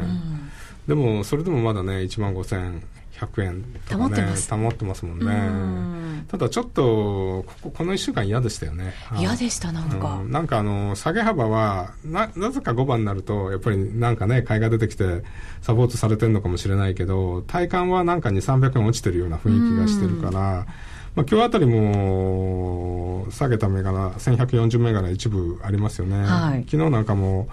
[0.87, 2.83] で、ねうん、もそれでもまだね、1万5000
[3.21, 6.25] 100円とかね、保ってますもんね。
[6.29, 8.95] ただちょっとこ、この1週間嫌でしたよね。
[9.19, 10.21] 嫌でした、なんか。
[10.23, 15.23] うん、なんかあの、下げ幅は、な、なぜか5番になると、やっぱりなんかね、買いが出てきて、
[15.61, 20.67] サポートされてるのかもしれないけど、体感はなんか2、300円落ちてるような雰囲気がしてるから、
[21.15, 26.23] まあ、今日あたりも下げた銘柄、1140銘柄一部ありますよね。
[26.23, 27.49] はい、昨日なんかも、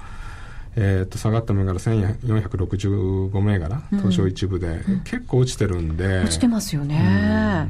[0.76, 6.20] えー、と下がった銘柄1465銘柄、東証一部で、うん、結構落ちてるんで。
[6.20, 7.70] 落ちてますよね、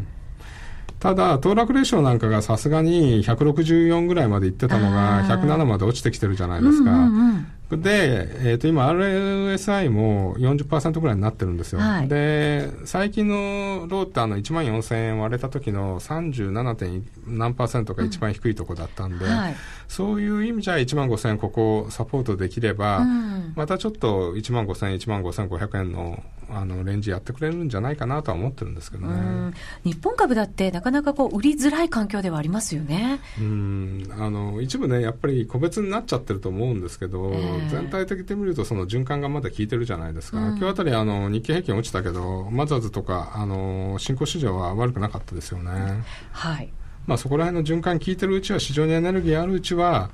[1.00, 6.92] ただ、騰落レーションなんかがさすがに164ぐらいまでいってたのが、107まで落ちてきてるじゃないですか。
[6.92, 16.76] うんうんうんで、えー、と今、RSI も40%ぐらいになってるんですよ、はい、で最近のローってあの1万4000円割れた時の 37.
[16.76, 19.56] 点何パーセントが一番低いところだったんで、うんはい、
[19.88, 29.54] そういう意味じゃ1万5000円、ここサポートできれば、うん、またちょっと1万5000円、1万5500円のあのレンジやってくれるんじゃないかなとは思ってるんですけどね。
[29.84, 33.20] 日本株だってなかなかこう売りづらい環境ではありますよね。
[33.40, 34.08] うん。
[34.18, 46.04] あの一部ね、やっぱり個別になっちゃってると思うんですけど、えー、全体的に見るとその循環がまだ効いてるじゃないですか、うん、今日あたりあの日経平均落ちたけど、マザーズとかあの新興市場は悪くなかったですよね。
[46.32, 46.72] はい。
[47.06, 50.10] まあ、そこら辺の循環効いてるうちは市場にエネルギーあるうちは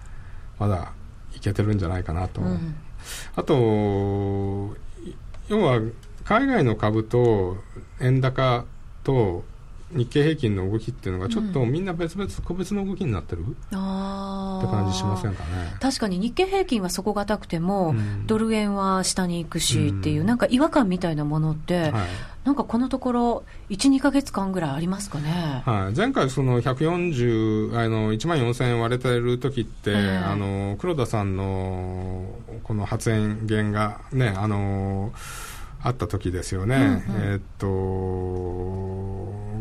[0.59, 0.93] まだ
[1.35, 2.75] いけてるんじゃないかなと、うん、
[3.35, 3.53] あと
[5.49, 5.81] 要は
[6.23, 7.57] 海外の株と
[7.99, 8.65] 円高
[9.03, 9.43] と
[9.95, 15.75] 日経平均の動きっていうのがちょっとみんな別々、個別の動きになってる、うん、って感じしませんかね。
[15.79, 21.91] 確かに日経平均は底堅くても、うん、ドル円は下に行くしっていう、うん、なんか違和感みたいなものって、はい、
[22.43, 32.25] なんかこのところ、1、2か月間ぐらいありますかね、はい、前回、その140、あの1万4000円割れてる時って、えー、あの黒田さんの
[32.63, 33.09] この発
[33.45, 35.13] 言がね、あの
[35.83, 36.75] あった時ですよね。
[36.75, 37.67] うんうん、えー、っと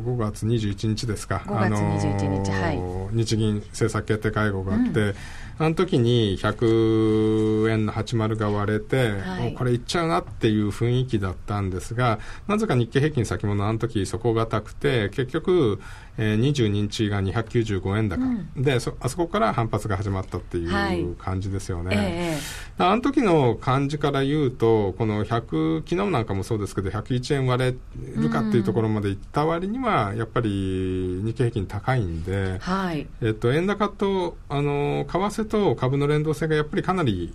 [0.03, 5.15] 5月21日ですか、5月21日、はい、日銀政策決定会合があって、うん、
[5.59, 15.81] あの時に100円の80が割れて、はい、これいっちゃうなっていう雰囲気だったんですが、なぜか日経平均先物あの時底堅くて、結局、
[16.19, 37.35] えー、22日が295円高、うん、でそあそこから反発が始まったっていう感じですよね、はいえー、あの時の感じから言うとこの100昨日なんかもそうですけど101円割れるかっていうところまでいった割にはやっぱり日経平均高いんで、はい、えっと、円高とあの為替と株の連動性がやっぱりかなり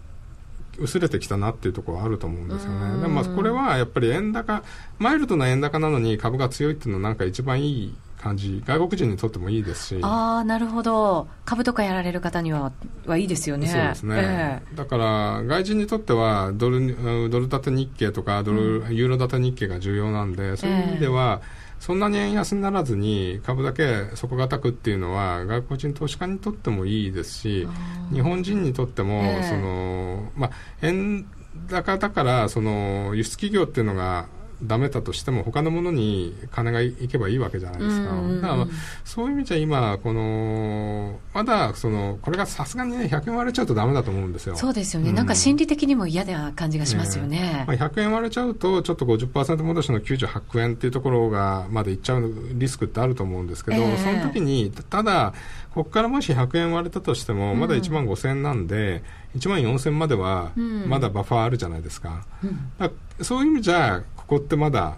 [0.80, 3.02] 薄れてきたなっていうところはあると思うんですよね。
[3.02, 4.64] でもまあこれはやっぱり円高、
[5.00, 7.96] マイルドな円高なのに株が強いっていうのはなんか一番いい
[8.28, 10.00] 感じ、外国人にとってもいいですし。
[10.02, 11.28] ああ、なるほど。
[11.46, 12.72] 株とかやられる方には、
[13.06, 13.68] はいいですよね。
[13.68, 14.16] そうですね。
[14.20, 27.68] えー、だから、外人にとっては、ドル、ドル建て日経とか、ドル、うん、ユーロ建て日経が重要なんで、そういう意味では、えーそんなに円安にならずに株だけ底堅くっていうのは外国人投資家にとってもいいですし
[28.12, 31.28] 日本人にとっても、えー、そのまあ、円
[31.70, 34.28] 高だからその輸出企業っていうのが
[34.64, 38.16] ダメだとしても他のものに金がいけばいいわけじゃないですか。
[38.42, 38.68] だから、
[39.06, 44.56] そういう意味じゃ今、この、まだ、その、これがさすがにね、100円割れちゃうとダメだと思うんですよ。
[44.56, 45.10] そうですよね。
[45.10, 47.40] うん、なんか心理的にも嫌な感じがしますよね。
[47.40, 55.34] ねまあ、100円割れちゃうと、ちょっと50%戻しの98円っていうところが、までいっちゃうリスクってあると思うんですけど、えー、その時に、ただ、
[55.74, 59.04] ここからもし100円割れたとしても、まだ1万5000円なんで、
[59.36, 60.52] うん、1万4000までは、
[60.88, 62.26] まだバッファーあるじゃないですか。
[62.44, 64.98] うん、そういう意味じゃ、ここってまだ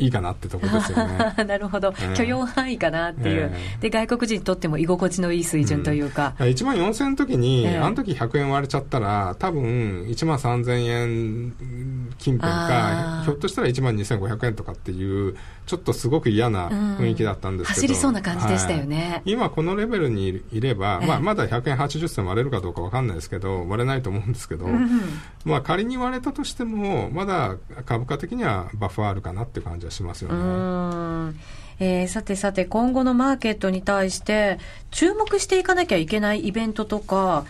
[0.00, 1.34] いいかなってとこですよね。
[1.46, 11.52] なるほど、えー、許容範囲かなっていう、えー、で外国人にとっても居心地のいい水準というか、うん、1万4000円の時に、えー、あの時100円割れちゃったら、多分1万3000円
[12.18, 15.36] 近辺か、ひょっとしたら1万2500円とかっていう、
[15.66, 25.00] ちょっとすごく嫌な雰囲気だったんですけど、走りそうな感じでしたよね、はい、今、このレベルにいれば、まあ、まだ100円80銭割れるかどうか分かんないですけど、割れないと思うんですけど、うん、
[25.44, 31.34] まあ、仮に割れたとしても、まだ株価的にはバッファーあるかなっていう感じはしますよね。
[31.80, 34.58] えー、さてさて、今後のマーケットに対して、
[34.90, 37.46] 注目していかなきゃいけないイベントとか、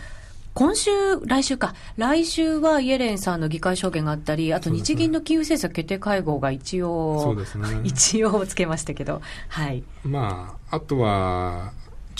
[0.53, 0.91] 今週、
[1.25, 9.83] 来週か、来週はイエレンさんの議会証言があったり、あと日銀の金融政策決定会合が一応、そうですね、 一応つけましたけど、はい。
[10.03, 11.71] まあ、あとは、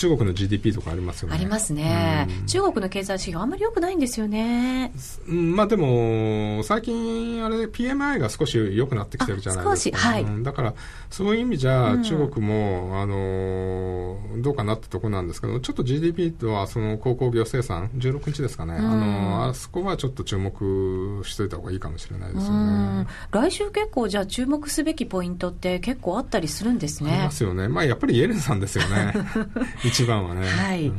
[0.01, 1.35] 中国の GDP とかありますよね。
[1.35, 2.27] ありますね。
[2.41, 4.91] うん、中国の経済指標、あんまり良くないんですよね。
[5.27, 9.97] うん、まあでも、最近、あれ、PMI が少し良くなってきてるじゃないですか。
[9.99, 10.73] はい、うん、だから、
[11.11, 18.73] そういう意味じゃ、中国も、あの、どうかなってとこなんですけど、ちょっと GDP とは、その、鉱工業生産、16日ですかね。
[18.73, 23.05] あの、あそこはちょっと注目しといた方がいいかもしれないですよね。
[23.29, 27.11] 来週結構、じゃあ注目すべきポイントって結構あったりするんですね。
[27.11, 27.67] ありますよね。
[27.67, 29.13] まあ、やっぱりイエレンさんですよね。
[29.91, 30.47] 一番はね。
[30.47, 30.91] はい。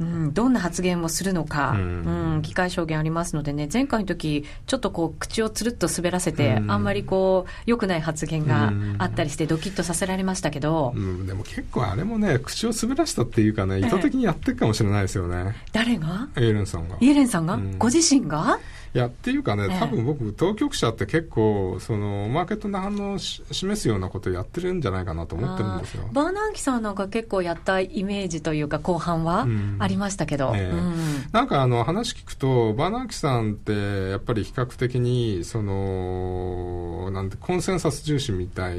[0.00, 15.54] うん、どんな発言をするのか、うん、うん、議会証言ありますのでね、前回の時ちょっとこう、口をつるっと滑らせて、うん、あんまりこう、良くない発言があったりして、ドキッとさせられましたけど、うん、でも結構あれもね、口を滑らしたっていうかね、意図的にやってるかもしれないですよね。
[15.70, 16.26] 誰が？
[16.36, 16.96] イエレンさんが。
[16.98, 18.58] イエレンさんが、ご自身が？
[18.94, 26.08] いやっていうかね、多分僕、当局者って結構、そのマーケットの反応を示すようなことをやってるんじゃないかなと思ってるんですよ。
[26.12, 29.46] バーナンキさんなんか結構やったイメージというか、後半は
[29.78, 30.54] ありましたけど、
[31.32, 38.78] なんかあの話聞くと、バーナンキさんって、やっぱり比較的に、そのなんてコンセンサス重視みたい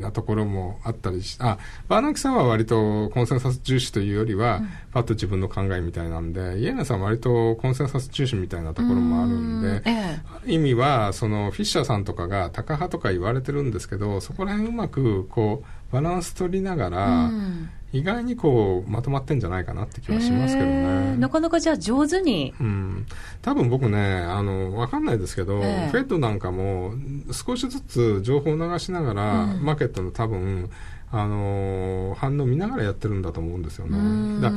[0.00, 17.30] なところもあったりし、あバーナンキさんは割とコンセンサス重視というよりは、パッと自分の考えみたいなんで、イエナさんは割とコンセンサス重視みたいなところころもあるんで、ええ、意味はそのフィッシャーさんとかがタカ派とか言われてるんですけどそこら辺うまくこうバランス取りながら、
[17.92, 21.16] 意外にこうまとまってんじゃないかなって気はしますけどね。
[21.16, 22.52] なかなかじゃあ上手に。
[22.60, 23.06] うん。
[23.40, 26.94] 多分僕ね、あの、わかんないですけど、えー、フェッドなんかも
[27.30, 30.68] 少しずつ情報を流しながら、うん、マーケットの多分、
[31.12, 34.40] ああの反応見ながらやってるんだと思うんですよね。
[34.40, 34.52] だ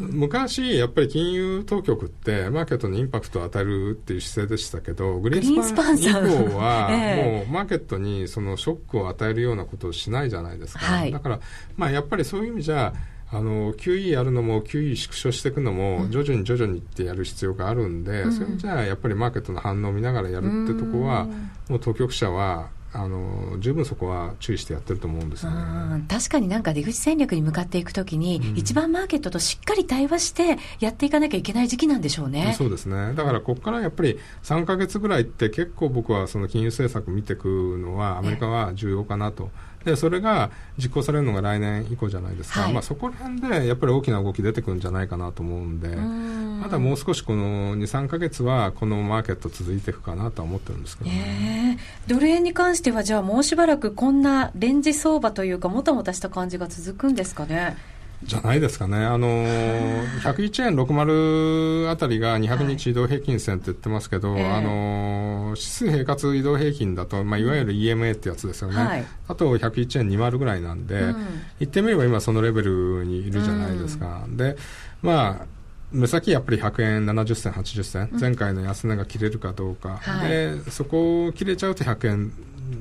[0.00, 10.80] 昔、やっぱり金融当局ってマーケットにインパクトを与えるっていう姿勢でしたけど、グリーンスパン以降は、 もうマーケットにそのショックを与えるようなことをしないじゃないですか。
[10.80, 11.40] はい、だから、
[11.76, 12.94] まあ、やっぱりそういう意味じゃ、
[13.32, 21.28] あの QE やるのも QE 縮小していくのも徐々に徐々にってやる必要があるんで、うん、それじゃあやっぱりマーケットの反応を見ながらやるってとこは、
[21.68, 32.54] もう当局者はあの十分そこは注意してやってると思うんですよね確かになんか出口戦略に向かっていくときに、うん、一番マーケットとしっかり対話してやっていかなきゃいけない時期なんでしょうね。
[32.58, 39.50] そうですねだからここからやっぱり3か月ぐらいって結構僕はその金融政策見ていくのはアメリカは重要かなと。
[39.84, 57.76] でそれが実行されるのが来年以降じゃないですか、はい、まあ、そこら辺でやっぱり大きな動き出てくるんじゃないかなと思うんで、まだもう少しこの2、3か月はこのマーケット続いていくかなとは思ってるんですけど、ね、えー、ドル円に関しては、じゃあもうしばらくこんなレンジ相場というか、もたもたした感じが続くんですかね。
[58.22, 71.26] じゃないですかね、あのー、101円60あたりが200日移動平均線って言ってますけど、はい、あのー、指数平滑移動平均だと、まあ、いわゆる EMA ってやつですよね、はい、あと101円20ぐらいなんで、うん、
[71.60, 74.24] 言ってみれば今、そのレベルにいるじゃないですか。
[74.26, 74.56] うん、で
[75.02, 75.46] まあ
[75.92, 82.32] 目先やっぱり100円70銭80銭、前回の安値が切れるかどうか、はい、でそこを切れちゃうと100円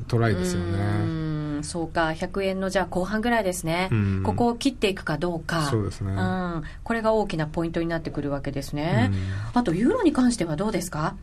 [0.08, 1.29] トライですよね。
[1.64, 9.12] そうか、100円のじゃあ後半ぐらいですね、うん、ここを切っていくかどうか、そうですね、うん、これが大きなポイントになってくるわけですね。
[9.12, 9.16] う
[9.58, 11.16] ん、あと、ユーロに関してはどうですか？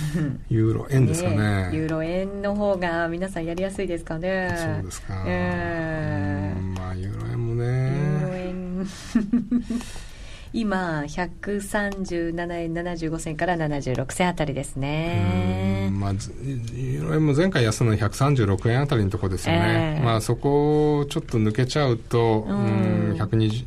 [0.48, 4.54] ユーロ円ですかね、ね、ユーロ円の方が皆さんやりやすいですかね。
[4.56, 5.24] そうですか。
[5.26, 7.64] えー、まあユーロ円もね。
[7.64, 8.86] ユーロ円
[10.52, 15.90] 今、137円75銭から76銭あたりですね。
[15.92, 19.96] まあ、も前回安の136円あたりのところですよね。
[19.98, 23.66] えー、まあ、そこをちょっと抜けちゃうと、うん、120、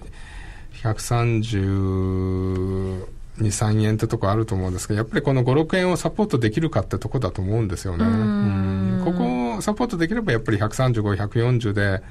[0.84, 3.06] 130、
[3.40, 8.06] 2、3円ってとこあると思うんですけど、やっぱりこの5、6円をサポートできるかってとこだと思うんですよね。
[8.06, 12.02] うんここをサポートできればやっぱり135、140で、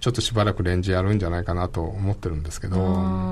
[0.00, 2.80] ちょっとしばらくレンジやるんじゃないかなと思ってるんですけど、う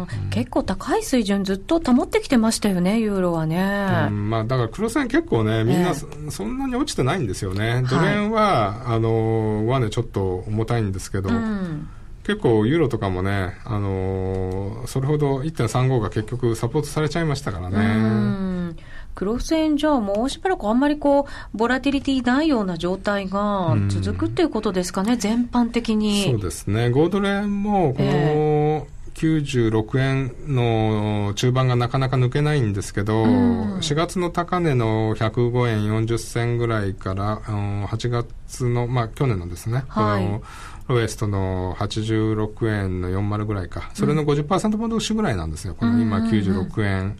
[0.05, 4.09] ん、結構高い水準ずっと保ってきてましたよね、ユーロはね。
[4.09, 7.85] うん、まあ、だから黒線結構ね、みんなそんなに落ちてないんですよね。
[7.88, 11.88] ドル円は、はい、あの、上値ちょっと重たいんですけど、うん。
[12.24, 18.74] 結構ユーロとかもね、あのー、それほど1.35が結局サポートされちゃいましたからね。
[19.14, 26.24] 黒線じゃあもうしばらくあんまりこう、ボラティリティないような状態が続くっていうことですかね、全般的に。
[26.24, 26.87] そうですね。
[26.87, 40.40] 5ドル円も、この、96円の中盤がなかなか抜けないんですけど、うん、4月の高値の105円40銭ぐらいから、うん、8月の、まあ去年のですね、はい、
[40.88, 47.16] ロエストの86円の40ぐらいか、それの50%戻しぐらいなんですよ、この今96円。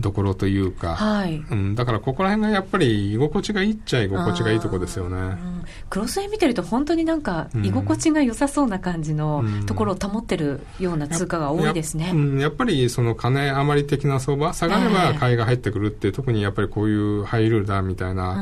[0.00, 1.36] どころというか、はい。
[1.50, 18.34] うん、だからここら辺がやっぱり居心地がいいっちゃ居心地がいいとこですよね、うん、クロス円見てると本当になんか居心地が良さそうな感じのところを保ってるような通貨が多いですね、やややっぱりその金余り的な相場下がれば買いが入ってくるって、えー、特にやっぱりこういうハイルーだみたいな、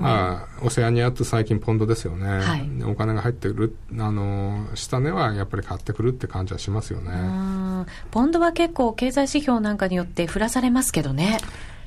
[0.00, 7.10] まあ、オセアニアと最近ポンドですよね、はい、お金が入ってくるあの下値はやっぱり買ってくるって感じはしますよね
[8.10, 11.38] ポンドは結構経済指標なんかによって降らされますけどね。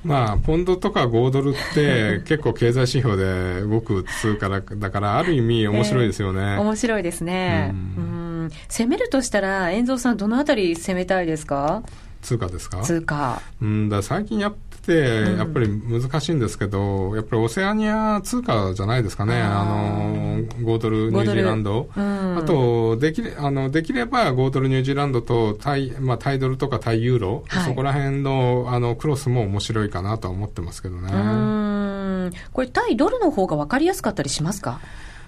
[0.03, 6.39] まあ、ポンドとか5ドルって 結構経済指標で動く通貨だだから、ある意味面白いですよね。
[6.41, 7.69] えー、面白いですね。
[7.71, 8.49] うん。
[8.67, 11.83] 攻めるとしたら、遠蔵さん、どのあたり攻めたいですか？
[12.23, 12.81] 通貨ですか？
[12.81, 13.41] 通貨。
[13.61, 32.31] うんだ最近やっってやっぱり難しいんですけど、やっぱりオセアニア通貨じゃないですかね、あの5ドル、ニュージーランド、うん、あとできあのできれば5ドル、ニュージーランドとタイ,、まあ、タイドルとかタイユーロ、はい、そこら辺のあのクロスも面白いかなとは思ってますけどね。
[32.53, 34.79] これ、タイドルの方が分かりやすかったりしますか？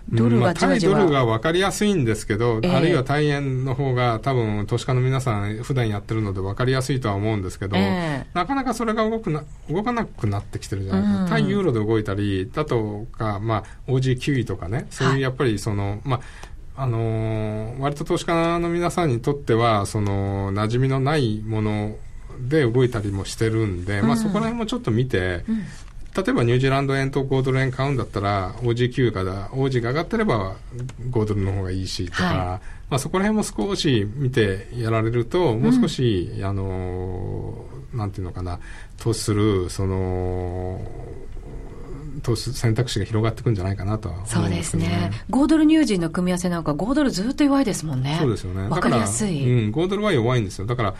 [0.09, 16.21] ドルが対ドルが分かりやすいんですけど、えー、あるいは対円の方が多分投資家の皆さん普段やってるので分かりやすいとは思うんですけど、えー、なかなかそれが動くな動かなくなってきてるじゃないですか、うん、対ユーロで動いたりだとか、まあ、OG9 位とかねそういうやっぱりその、はい、まあ
[16.75, 21.95] あのー、割と投資家の皆さんにとってはその馴染みのないもの
[22.39, 25.63] で動いたりもしてるんで、うん、まあ、そこら辺もちょっと見て、うん
[26.15, 30.55] 例えばニュージーランド円と5ドル円買うんだったら、OG 級がだ、OG が上がってれば
[31.09, 32.61] 5ドルの方がいいしとか、はい、ま
[32.91, 38.59] あそこら辺も少し見てやられると、もう少し、うん、あの、なんていうのかな、
[38.99, 40.81] 投資する、その、
[42.21, 45.11] 投資選択肢が広がっていくんじゃないかなとは思います、ね、そうですね。
[45.31, 48.17] 5ドルニュージーの組み合わせなんか5ドルずっと弱いですもんね。
[48.19, 48.67] そうですよね。
[48.67, 49.65] わかりやすい。
[49.65, 50.67] うん、5ドルは弱いんですよ。
[50.67, 50.95] だから、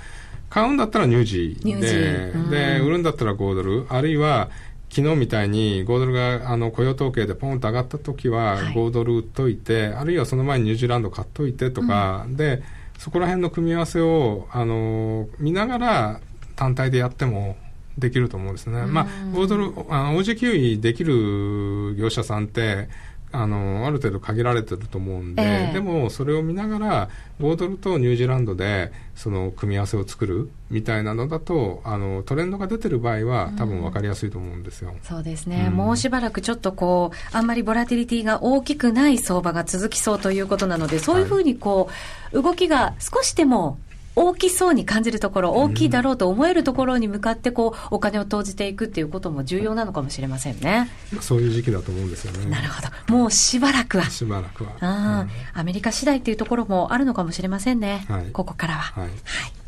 [0.50, 4.50] 買うんだったらニュージーで、ーで、売るんだったら5ドル、あるいは、
[4.94, 12.62] 昨日みたいに5ドルがあの雇用統計でポンと上がった時は5ドル売っといて、はい、あるいはその前にニュージーランド買っといてとか、うん、で
[13.00, 16.20] そこら辺の組み合わせをあの見ながら
[16.56, 17.58] 単体でやっても
[17.98, 18.86] できると思うんですね。
[18.86, 22.90] まあ、5ドル、OG キウイできる業者さんって、
[23.34, 27.10] あのある程度限られてると思うんで、えー、でもそれを見ながら
[27.42, 41.90] 5ドルとニュージーランドでその組み合わせを作るみたいなのだとあのトレンドが出てる場合は多分分かりやすいと思うんですよ、うん、そうですね、うん、もうしばらくちょっとこうあんまりボラティリティが大きくない相場が続きそうということなのでそういうふうにこ
[42.32, 43.80] う、はい、動きが少しでも
[44.16, 50.90] 大きそうに感じるところ、大きいだろうと思えるところに向かって、こう、お金を投じていくっていうことも重要なのかもしれませんね。
[51.22, 52.46] そういう時期だと思うんですよね。
[52.46, 53.16] なるほど。
[53.16, 54.10] もうしばらくは。
[54.10, 54.72] しばらくは。
[54.82, 58.06] ああ、アメリカ次第っていうところもあるのかもしれませんね。
[58.08, 59.02] はい、ここからは。
[59.02, 59.10] はい。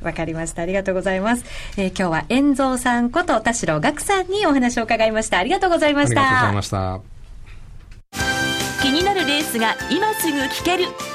[0.04, 0.62] わ、かりました。
[0.62, 1.46] ありがとうございます。
[1.78, 5.40] えー、今日は、遠蔵さんこと田代岳さんにお話を伺いました。
[5.40, 6.22] ありがとうございました。
[6.22, 7.16] ありがとうございました。
[8.82, 11.15] 気になるレースが今すぐ聞ける。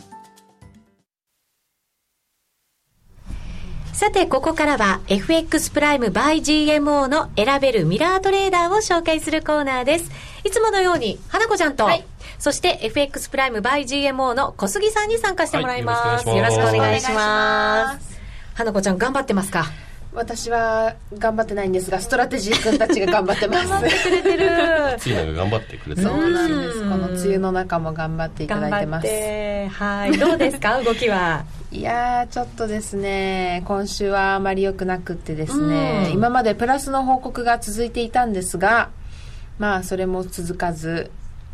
[4.01, 10.09] さて、ここからは FX プライム by GMO の選べるミラートレーダーを紹介するコーナーです。
[10.43, 12.03] いつものように、花子ちゃんと、はい、
[12.39, 16.27] そして FX プライム by GMO の小杉さんに参加してもらいます。
[16.27, 18.19] はい、よろしくお願いします。
[18.55, 19.65] 花子ちゃん頑張ってますか？
[20.13, 23.69] 私は頑張ってないんですがストラテジー君たちが頑張ってます。
[23.69, 24.49] 頑張ってくれてる。
[24.99, 26.79] 次のが頑張ってくれてそうなんです。
[26.81, 29.07] この梅雨の中も頑張っていただいてます。
[29.07, 30.17] はい。
[30.17, 30.79] どうですか？
[30.83, 31.45] 動きは。
[31.71, 33.63] いやちょっとですね。
[33.65, 38.89] 今週はあまり良くなくってですね、今までプラスの報告が続いていたんですが
[39.59, 41.09] まあそれも続かず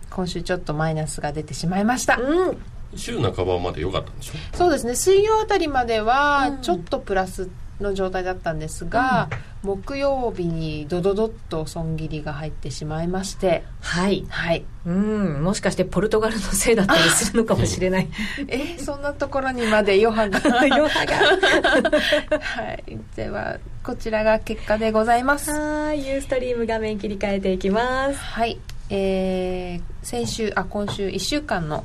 [0.10, 2.58] 今週ちょっとマイナスが出てしまいました、うん。
[2.96, 4.58] 週半ばまで良かったんでしょ？
[4.58, 4.96] そうですね。
[4.96, 9.30] 水曜あたりまではちょっとプラス、うんの状態だったんですが、
[9.64, 13.64] うん、木曜日にドドドッと損切りが入ってしまいまして。
[13.82, 14.26] はい。
[14.30, 14.66] はい。
[14.86, 15.44] うん。
[15.44, 18.08] もしかしてポルトガルのせいだったりするのかもしれない。
[18.48, 20.40] えそんなところにまで余波が。
[20.66, 22.40] 余波が。
[22.40, 22.98] はい。
[23.16, 25.52] ではこちらが結果でございます。
[25.52, 26.08] はい。
[26.08, 28.20] ユーストリーム画面切り替えていきます。
[28.20, 28.60] はい。
[28.90, 31.84] えー、先週あ今週1週間の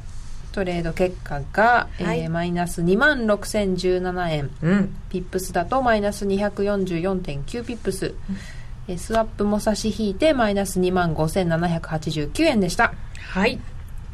[0.52, 8.14] トレード結果が、はい、えー、マイナス2万6017円、うん、ピップスだとマイナス244.9ピップス、
[8.88, 12.94] うん、スワップも差し引いてマイナス2万5789円でした。
[13.16, 13.58] はい。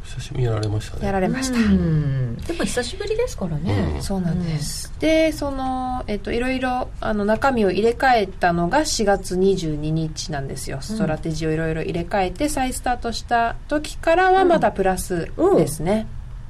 [0.04, 1.06] 久しぶりにやられましたね。
[1.06, 1.58] やられました。
[1.58, 10.78] でも久しぶりですからね、うん、そうなんです、でその、えっと、いろいろあの中身を入れ替えたのが4月22日なんですよ。
[10.80, 16.06] ストラテジーをいろいろ入れ替えて再スタートした時からはまだプラスですね、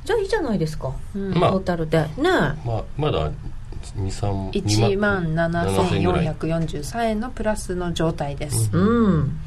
[0.08, 1.98] じゃあいいじゃないですか、うん、トータルで。
[1.98, 3.30] ねまあまだ
[3.94, 9.38] 1万7443円のプラスの状態です、うん、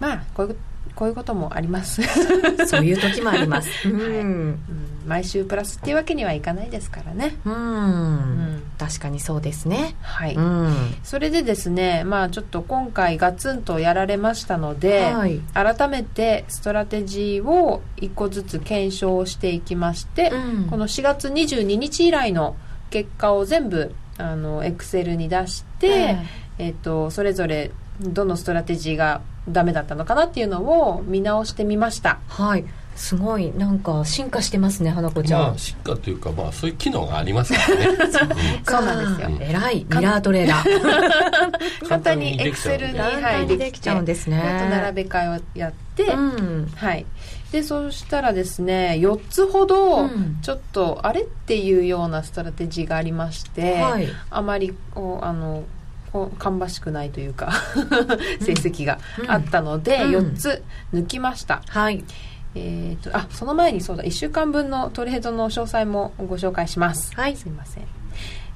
[0.00, 0.56] まあこういう
[0.94, 2.02] こういうこともあります。
[2.66, 4.08] そういう時もあります、うん、はい。
[4.08, 4.58] うん、
[5.06, 7.36] 毎週プラスっていうわけにはいかないですからね。
[7.44, 9.94] うん、うん、確かにそうですね。
[10.02, 22.56] はい、うん、それでですねまあちょっと今回ガツンとやられましたので、はい、改めてストラテジーを一個ずつ検証していきまして、うん、この4月22日以来の
[22.90, 26.16] 結果を全部あのエクセルに出して、
[26.58, 27.70] えっと、それぞれ
[28.00, 32.20] どのストラテジーがダメだったのかなっていうのを見直してみました。
[32.28, 32.64] はい。
[32.94, 33.52] すごい。
[33.56, 37.88] なんか進化してますね花子ちゃん、まあ、進化というか、まあ、そういう機能がありますからね。
[38.64, 39.86] そうなんですよ、えらい。
[39.88, 41.88] ミラートレーダー。
[41.88, 44.38] 簡単にエクセルに、はい、できちゃうんですね。
[44.38, 47.06] あと並べ替えをやって、うん、はい。
[47.52, 50.08] でそうしたらですね4つほど
[50.40, 55.62] ちょっとあれっていうようなストラテジーがありまして、はい、あまりこうあの
[56.12, 57.52] 芳しくないというか
[58.40, 58.98] 成績が
[59.28, 62.04] あったので、4つ抜きました、はい。
[62.54, 67.14] えーと、あその前にそうだ1週間分のトレードの詳細もご紹介します。
[67.14, 67.36] はい。
[67.36, 67.84] すいません。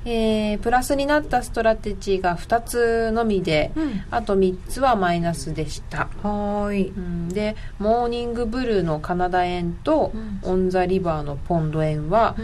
[0.09, 6.09] えー、プラスになったストラテジーが2つのみで、うん、あと3つはマイナスでした。
[6.23, 12.37] はい、うん、でモーニングブルーのカナダ円と、うん、オン・ザ・リバーのポンド円は、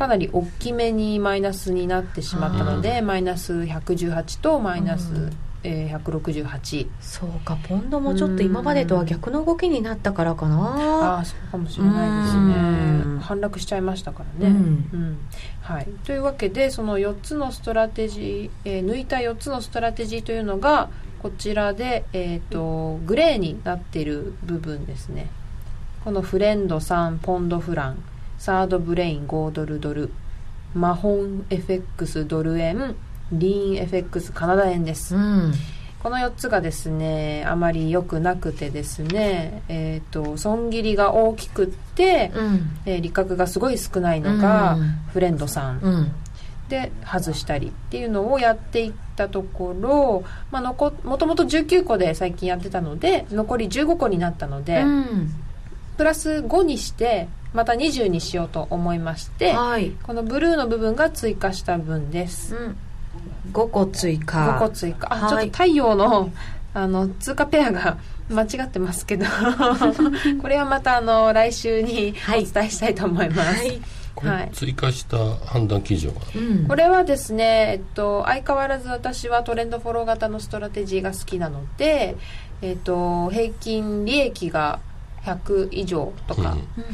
[0.00, 5.30] かなり大きめにマイナスになってしまったのでマイナス118とマイナス
[5.62, 11.16] えー、168そうかポンドもちょっと今までとは逆の動きになったからかな。
[11.16, 13.20] ああそうかもしれないですね。
[13.20, 15.18] 反落しちゃいましたからね、うん、うん、
[15.60, 20.88] はい、というわけでその4つのストラテジー、えー、抜いた4つのストラテジーというのが
[21.18, 25.28] こちらで、えーと、グレーになっている部分ですね。
[26.06, 28.02] このフレンド3ポンドフラン
[28.40, 30.10] サードブレイン5ドルドル
[30.74, 32.96] マホン FX ドル円
[33.30, 35.52] リーン FX カナダ円です、うん、
[36.02, 44.78] この4つがですねあまり良くなくてですね、えーと、損切りが大きくって、うん、えー、利確がすごい少ないのが、
[45.12, 46.12] フレンドさん、うん。
[46.70, 55.30] で外したりっていうのをやっていったところ、まあ、のこもともと19個で最近やってたので残り15個になったので、うん、
[55.96, 62.54] プラス5にしてまた20にしようと思いまして、はい、このブルーの部分が追加した分です。
[62.54, 62.76] うん。
[63.52, 64.56] 5個追加。
[64.56, 65.12] 5個追加。
[65.12, 66.30] あ、はい、ちょっと太陽の
[66.72, 67.98] あの通貨ペアが
[68.30, 69.26] 間違ってますけど
[70.40, 73.82] これはまたあの来週にお伝えしたいと思います、はい。
[74.16, 82.16] はい、追加した判断基準は、うん、これはですね、えっと、相変わらず私はトレンドフォロー型のストラテジーが好きなので、
[82.62, 84.80] えっと、平均利益が
[85.24, 86.84] 100以上とか、うん、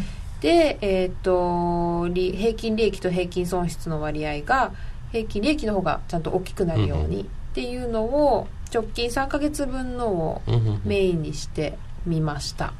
[0.40, 4.72] で、えっと、平均利益と平均損失の割合が
[5.12, 7.24] 平均利益の方がちゃんと大きくなるようにっ
[7.54, 10.42] ていうのを直近3ヶ月分のを
[10.84, 12.74] メインにしてみました、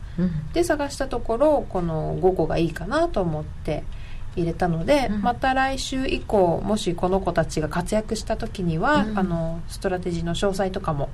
[0.53, 3.85] で探したところこの5個がいいかなと思って
[4.37, 11.09] 入れたので、また来週以降もしこの子たちが活躍した時には、あのストラテジーの詳細とかも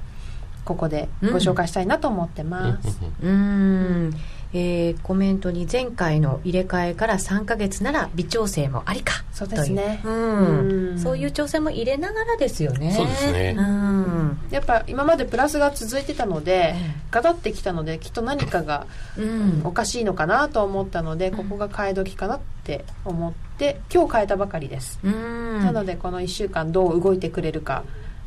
[0.65, 2.99] ここでご紹介したいなと思ってます。
[3.23, 4.15] うん
[4.55, 10.03] えー、コメントに前回の入れ替えから3か月なら微調整もありかそうですね。
[10.05, 12.93] う、うん、そういう調整も入れながらですよね。
[12.93, 16.75] そうですね、うん、やっぱ今までプラスが続いてたので、
[17.11, 18.87] ガタってきたのできっと何かが、
[19.17, 27.85] うん、おかしいのかなと思ったのでここが替え時かなって思って今日変えたばかりです、なのでこの1週間どう動いてくれるか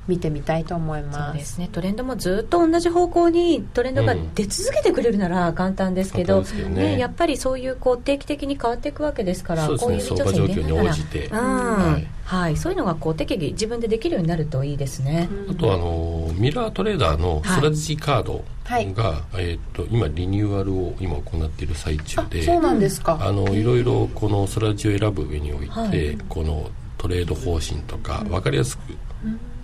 [0.08, 1.26] 見てみたいと思います。
[1.26, 1.70] そうですね。
[1.72, 11.94] トレンドもずっと同じ方向にトレンドが出続けてくれるなら簡単ですけど、うんね、ね、やっぱりそういうこう定期的に変わっていくわけですからこういう微調整入れながら、うん。
[11.94, 23.18] はい、はい、そういうのがこう適宜自分でできるようになるといいですね、あとあのミラートレーダーのストラテジーカード、はい、が、えーと、今リニューアルを今行っている最中でそうなんですか。
[23.22, 28.82] あのいろいろこのストラテジーを選ぶ上において、はい、このトレード方針とか分かりやすく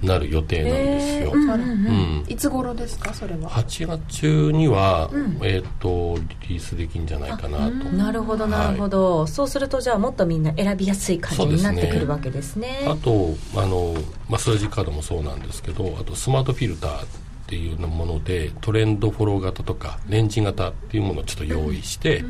[0.02, 3.14] なる予定なんですよ、うんうんいつ頃ですか？
[3.14, 3.50] それは。
[3.50, 7.90] 8月中には、うん、えっ、ー、とリリースできるんじゃないかなと。
[7.90, 13.94] なるほどなるほど、はい、そうするとじゃあもっとみんな選びやすい感じになってくるわけですね、ね、あとあの、
[14.30, 17.08] まあ、数字カードもそうなんですけどあとスマートフィルターっ
[17.48, 22.24] ていうものでトレンドフォロー型とかレンジ型っていうものをちょっと用意して、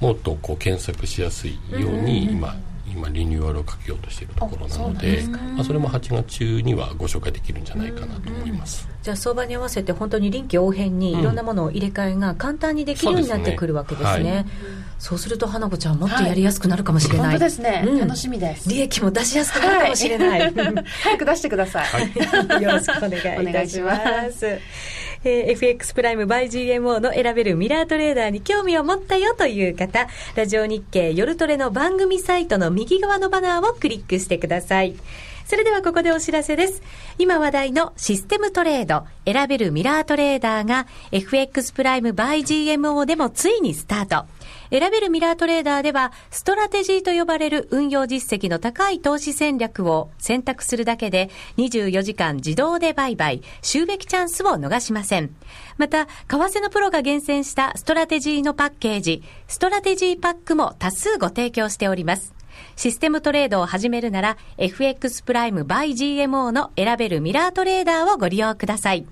[0.00, 2.56] もっとこう検索しやすいように今、
[2.94, 5.22] 今リニューアルをかけようとしているところなので
[5.54, 14.44] まあ、それも8月中にはご紹介できるんじゃないかなと思います、じゃあ相場に合わせて本当に臨機応変にいろんなものを入れ替えが簡単にできるようになってくるわけですね、ねはい、
[14.98, 18.68] そうすると花子ちゃんもっとやりやすくなるかもしれない、はい、本当ですね、うん、楽しみです。
[18.68, 20.54] 利益も出しやすくなるかもしれない、はい、
[21.02, 23.94] 早く出してください、はい、 よろしくお願いいたしま
[24.30, 24.46] す
[25.24, 34.94] えー、FX プライム by GMO の選べるミラートレーダーに興味を持ったよという方、ラジオ日経夜トレの番組サイトの右側のバナーをクリックしてください。
[35.44, 36.82] それではここでお知らせです。
[37.18, 44.26] 今話題のシステムトレード、選べるミラートレーダーが FX プライム by GMO でもついにスタート。
[44.70, 55.34] 選べるミラートレーダーでは、ストラテジーと呼ばれる運用実績の高い投資戦略を選択するだけで、24時間自動で売買、収益チャンスを逃しません。
[55.76, 62.34] また、為替のプロが厳選したストラテジーのパッケージ、ストラテジーパックも多数ご提供しております。
[62.76, 69.06] システムトレードを始めるなら、FX プライム by GMO の選べるミラートレーダーをご利用ください。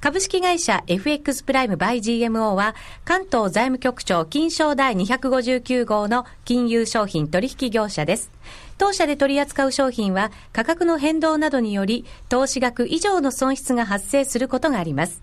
[0.00, 2.74] 株式会社 FX プライム by GMO は
[3.04, 8.30] 関東財務局長金商第259号の金融商品取引業者です。
[8.78, 15.20] 当社で取り扱う商品は価格の変動などにより投資額以上の損失が発生することがあります。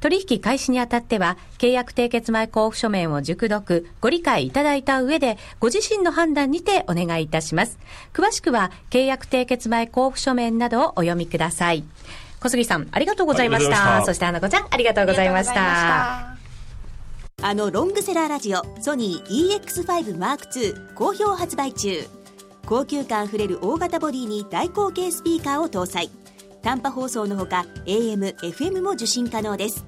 [0.00, 7.78] 取引開始にあたっては、契約締結前交付書面を熟読、ご理解いただいた上で、ご自身の判断にてお願いいたします。
[8.12, 11.84] 詳しくは、契約締結前交付書面などをお読みください。
[12.40, 14.02] 小杉さん、ありがとうございました。
[14.04, 16.36] そして、花子ちゃん、ありがとうございました。
[17.42, 22.06] あのロングセラーラジオ、ソニー EX5M2 好評発売中。
[22.66, 26.10] 高級感あふれる大型ボディに大口径スピーカーを搭載。
[26.62, 29.84] 短波放送のほか AM、FM も受信可能です。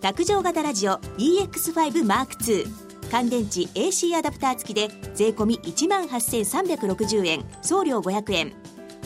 [0.00, 2.66] 卓上型ラジオ EX5M2
[3.10, 7.44] 乾電池 AC アダプター付きで税込1万8360円。
[7.62, 8.52] 送料500円。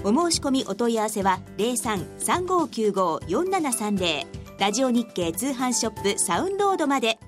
[0.05, 4.27] お申し込みお問い合わせは0335954730
[4.61, 7.19] ラジオ日経通販ショップサウンロードまで。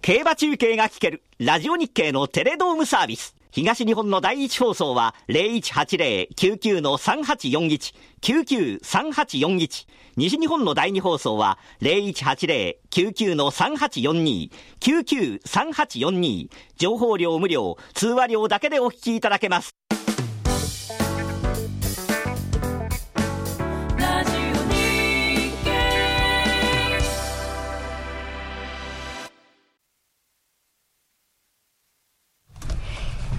[0.00, 3.36] 競馬中継が聞けるラジオ日経のテレドームサービス。
[3.52, 7.92] 東日本の第一放送は0180-99-3841、
[8.22, 9.86] 99-3841。
[10.16, 14.50] 西日本の第二放送は0180-99-3842、
[14.80, 16.48] 99-3842。
[16.78, 19.81] 情報量無料、通話料だけでお聞きいただけます。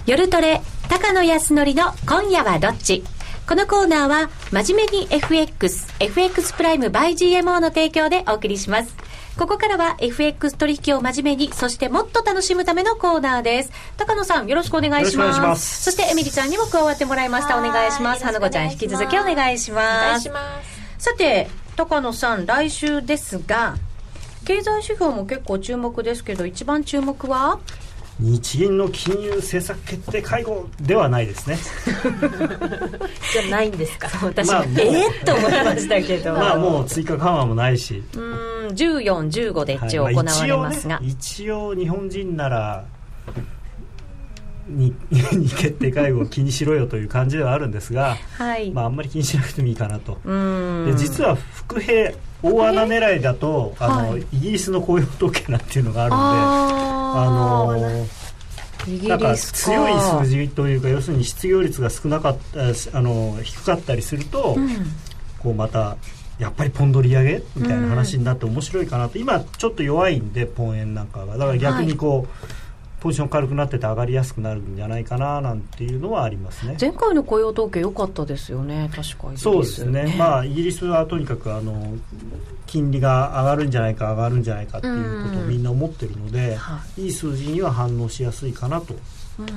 [0.06, 3.06] 夜トレ、高野康則の今夜はどっち？
[3.48, 8.94] このコーナーは、真面目に FX、FX プライム by GMO の提供でお送りします。
[9.38, 13.72] ここからは FX 取引を真面目に、そしてもっと楽しむためのコーナーです。
[13.96, 15.40] 高野さん、よろしくお願いします。
[15.40, 17.58] ますそして、エミリちゃんにも加わってもらいました。
[17.58, 18.26] お願いします。
[18.26, 19.84] 花子ちゃん、引き続きお願いします。
[19.86, 20.62] お願いしま
[21.00, 21.06] す。
[21.06, 23.78] さて、高野さん、来週ですが、
[24.44, 27.60] 経済指標も結構注目ですけど、一番注目は？
[28.24, 31.58] 日銀の金融政策決定会合ではないですね。
[33.34, 34.08] じゃないんですか。
[34.24, 36.34] 私は、まあ、ええと思いましたけど。
[36.34, 38.02] まあもう追加緩和もないし。
[38.16, 42.86] うん1415で一応行われますが、はいまあ、一応、ね、一応日本人なら
[44.68, 44.94] に
[45.34, 50.14] に決定会合を気にしろよという感じではあるんですが、はい、まあ、あんまり気にしなくてもいいかなと。
[50.86, 56.24] で実は副兵大穴狙いだとあの、はい、イギリスの雇用統計なんていうのがあるので
[57.16, 58.06] あ
[58.86, 64.70] のなんか強い数字というか要するに失業率が少なかったあの低かったりすると、うん、
[65.40, 65.96] こうまた
[66.38, 72.63] やっぱりポンド利上げみたいな話になって面白いかなと、うん、今ちょっと弱いんでポン円なんかがだから逆にこう、はい
[73.04, 76.78] ポジション軽くなってて上がりやすくなるんじゃないかななんていうのはありますね。
[76.80, 78.90] 前回の雇用統計良かったですよね。
[78.96, 79.38] 確かに。
[79.38, 81.98] そうですね、まあイギリスはとにかくあの
[82.66, 86.58] 金利が上がるんじゃないか上がるんじゃないかっていうことをみんな思ってるので、
[86.98, 88.94] うん、いい数字には反応しやすいかなと、
[89.38, 89.56] うん、はい、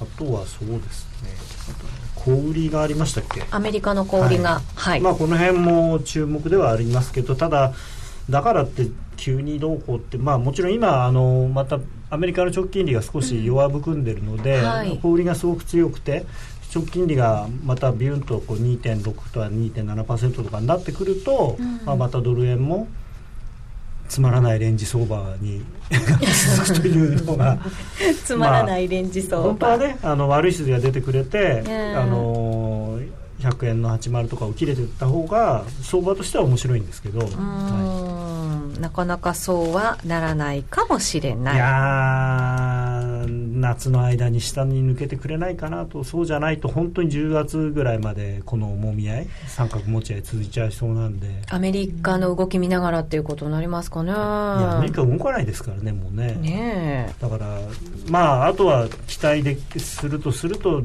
[0.00, 1.30] あとはそうですね。
[2.14, 3.42] 小売りがありましたっけ？
[3.50, 7.72] アメリカの小売りが、はい、はい、まあ、この辺も注目ではありますけどただ
[8.28, 11.78] だからって急にどうこうって、まあ、もちろん今あのまた
[12.10, 16.26] アメリカの長期金利が少し弱含んでるので、うんはい、小売りがすごく強くて
[16.70, 22.88] 長期金利がまたビュンとこう2.6とか2.7%とかになってくると、うん、まあ、またドル円も
[24.08, 25.64] つまらないレンジ相場に
[26.56, 27.58] 続くというのが
[28.24, 31.62] つまらないレンジ相場、まあ、本当はねあの悪い数字が出てくれて、
[31.96, 33.00] あの
[33.40, 37.28] 100円の80とかを切れていった方が相場としては面白いんですけど、はい、
[38.80, 41.54] なかなかそうはならないかもしれない。
[41.54, 51.42] いや夏の間に下に抜けてくれないかなとそうじゃないと本当に10月ぐらいまでこのもみ合い三角持ち合い続いちゃいそうなんで。
[51.48, 54.10] アメリカの動き見ながらっていうことになりますかね。
[54.10, 56.34] いやアメリカ動かないですからねもうね。
[56.34, 57.58] ねだから
[58.08, 60.82] まああとは期待でするとすると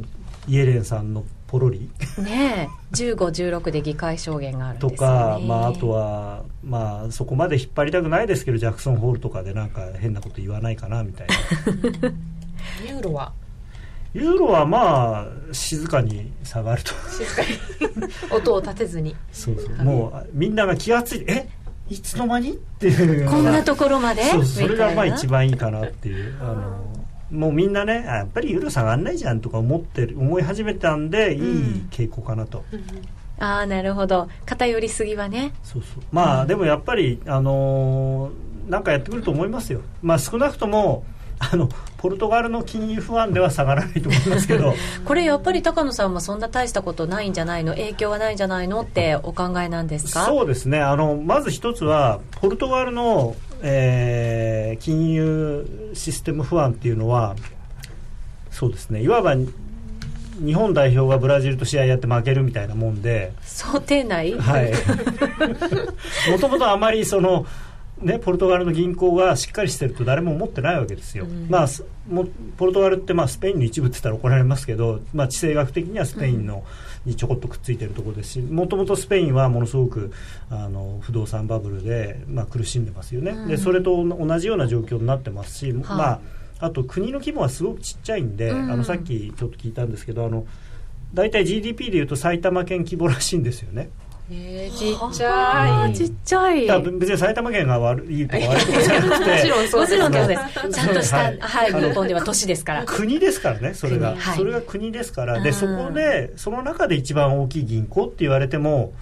[0.47, 1.89] イエレンさんのポロリ？
[2.17, 2.95] ねえ。
[2.95, 11.33] 1516で議会証言があるね、とか、まあ、あとは、まあ、そこまで引っ張りたくないですけどジャクソンホールとかでなんか変なこと言わないかなみたいな。
[12.89, 13.33] ユーロは？
[14.13, 16.93] ユーロはまあ静かに下がると。
[17.09, 18.33] 静かに。
[18.33, 19.13] 音を立てずに。
[19.33, 21.93] そうそう、はい、もうみんなが気が付いてえ？
[21.93, 22.51] いつの間に？
[22.51, 24.23] っていうこんなところまで？
[24.23, 26.33] そうそれがまあ一番いいかなっていう。
[26.41, 27.00] あの
[27.31, 31.41] もうみんなねやっぱりユーロ下がんないじゃんとか思ってる思い始めたんでいい
[31.89, 32.83] 傾向かなと、うん。
[33.43, 34.27] ああなるほど。
[34.45, 35.53] 偏りすぎはね。
[35.63, 36.03] そうそう。
[36.11, 39.81] まあ、うん、でもやっぱりあのー、なんかやってくると思いますよ。
[40.01, 41.03] まあ少なくとも
[41.39, 44.75] あのポルトガルの金融不安では下がらないと思いますけど。
[45.05, 47.71] これやっぱり高野さんもそんな大したことないんじゃないの？
[47.73, 48.81] 影響はないんじゃないの？
[48.81, 50.25] ってお考えなんですか？
[50.25, 50.79] そうですね。
[50.79, 57.35] あのまず一つはポルトガルの、えー、金融システム不安っていうのは
[58.49, 59.01] そうですね。
[59.01, 64.33] いわば日本代表がブラジルと試合やって負けるみたいなもんで想定内？
[64.33, 64.71] はい。
[66.31, 67.45] もともとあまりその
[68.01, 71.67] ね、ポルトガルの銀行がしっかりしてると誰も思ってないわけですよ、うん、まあ、
[72.09, 72.27] も
[72.57, 76.63] ポルトガルってまあスペインの一部って言ったら怒られますけど、まあ、地政学的にはスペインの、
[77.05, 80.11] にちょこっとくっついてるところですしもともとスペインはものすごく
[80.49, 86.19] あの不動産バブルで、まあ、苦しんでますよね、うん、でそれと同じような状況になってますし、まあ、
[86.59, 90.45] あと国の規模はすごくちっちゃいんで、うん、あのさっきちょっと聞いたんですけどあの
[91.13, 93.89] 大体 GDP でいうと埼玉県規模らしいんですよね。
[94.33, 95.93] えー、ちっちゃい。
[95.93, 96.81] ちっちゃい。
[96.99, 99.97] 別に埼玉県が悪いとか悪いとかじゃなくて もちろんそうです。
[99.97, 102.83] ちゃんとした、はい、はい、日本では都市ですから。
[102.85, 105.41] 国ですからねそれが、はい、それが国ですから。
[105.41, 108.93] でそこでその中で一番大きい銀行って言われても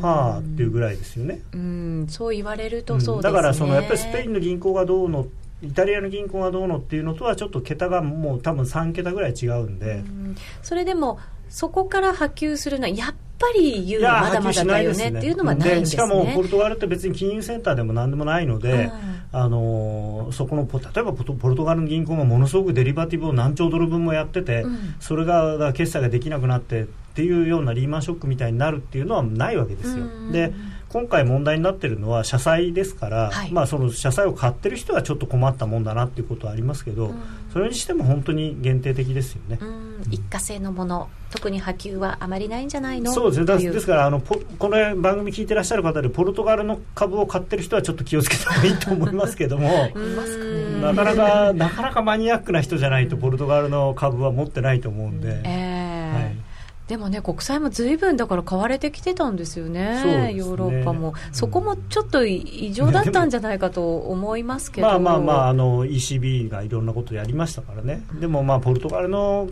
[0.00, 1.40] はあっていうぐらいですよね。
[1.52, 2.06] うん。
[2.08, 5.26] そう言われるとそうですね、だからそのやっぱりスペインの銀行がどうの
[5.62, 10.04] イタリアの銀行がどうのっていうのとはちょっと桁がもう多分3桁ぐらい違うんで、う
[10.62, 11.18] それでも
[11.54, 15.86] そこから波及するのはやっぱりユーロまだまだだよねっていうのはないんですね。
[15.86, 18.90] しかもポルトガルって別に金融センターでも何でもないので、
[19.30, 26.84] あのそこの例えばポルトガルの銀行がものすごくデリバティブを何兆ドル分もやってて、うん、それが決済ができなくなってっ
[27.14, 30.06] ていうようなリーマンショックみたいになるっていうのはないわけですよ。
[30.32, 30.52] で
[30.94, 37.12] 今回問題になっているのは社債ですから、はい、まあ、その社債を買ってる人はちょっと困ったもんだなっていうことはありますけど、
[37.52, 39.58] それにしても本当に限定的ですよね。
[40.08, 43.10] 一過性のもの特に波及はあまりないんじゃないの？
[43.12, 43.72] そうですね。
[43.72, 49.68] ですからあのこの番組聞いてらっしゃる方でポルトガルの株を買ってる人はちょっと気をつけた方がいいと思いますけども
[50.80, 55.40] なかなかなかなかマニアックな人じゃないとポルトガルの株は持ってないと思うんで。
[55.42, 56.43] えーはい
[56.88, 60.34] でもね国債もずいぶんだから買われてきてたんですよね、ね。
[60.34, 69.48] ヨーロッパも、そこもちょっと異常だったんじゃないかと思いますけど、まあまあまああの ECB がいろんなことやりましたからね、でもまあポルトガルの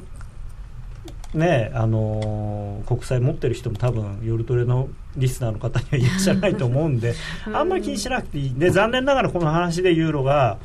[1.33, 7.15] ねあの国債持ってる人も多分夜トレのリスナーの方にはいらっしゃらないと思うんで、
[7.51, 8.55] あんまり気にしなくていい。
[8.55, 10.59] で残念ながらこの話でユーロが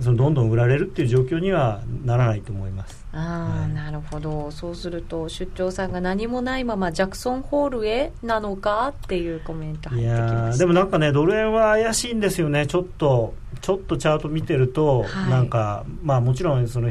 [0.00, 3.06] そのどんどん売られるっていう状況にはならないと思います。
[3.12, 4.50] あはい、なるほど。
[4.50, 12.66] そうすると出張さんが何もないままジャクソンホールへなのかっていうコメント入ってきましでもなんかねドル円は怪しいんですよね。
[12.66, 16.88] ちょっとちょっとチャート見てると、はい、なんかまあもちろんその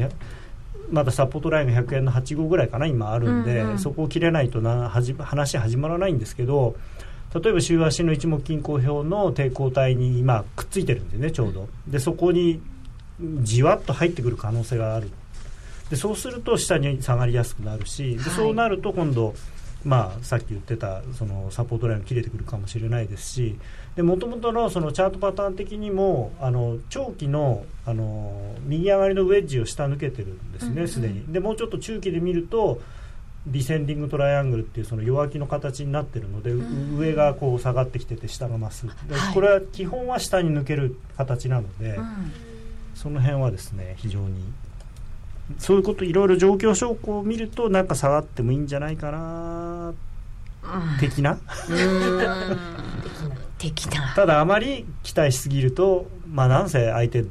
[0.91, 6.75] まだサポートラインが100円の8号ぐらいかな今あるんで、うんうん、そこを切れないとなはじ話始まらないんですけど
[7.33, 11.69] 例えば週足の一目均衡表の抵抗体に今くっついてるんでねちょうど。
[11.87, 12.61] でそこに
[13.41, 15.09] じわっと入ってくる可能性がある。
[15.89, 19.33] でそうすると下に下がりやすくなるし、でそうなると今度、
[19.83, 23.57] まあ、さっき言ってたそのサポートラインが切れてくるかもしれないですし
[23.97, 31.25] もともとのそのチャートパターン的にもあの長期のあの右上がりのウェッジを下抜けてるんですねすで、に。
[31.27, 32.81] でもうちょっと中期で見ると
[33.47, 38.93] ディセンディングトライアングルっていうその弱気の形になってるので、うん、上がこう下がってきてて下が増す、は
[39.31, 42.31] い、これは基本は下に抜ける形なので、うん、
[43.01, 44.53] その辺はですね非常に。
[45.57, 49.93] そういうこといろいろ状況証拠を見るとなんか下がってもいいんじゃないかな
[50.99, 51.37] 的な？
[53.57, 54.13] 的な。
[54.15, 57.25] ただあまり期待しすぎるとまあなんせ相手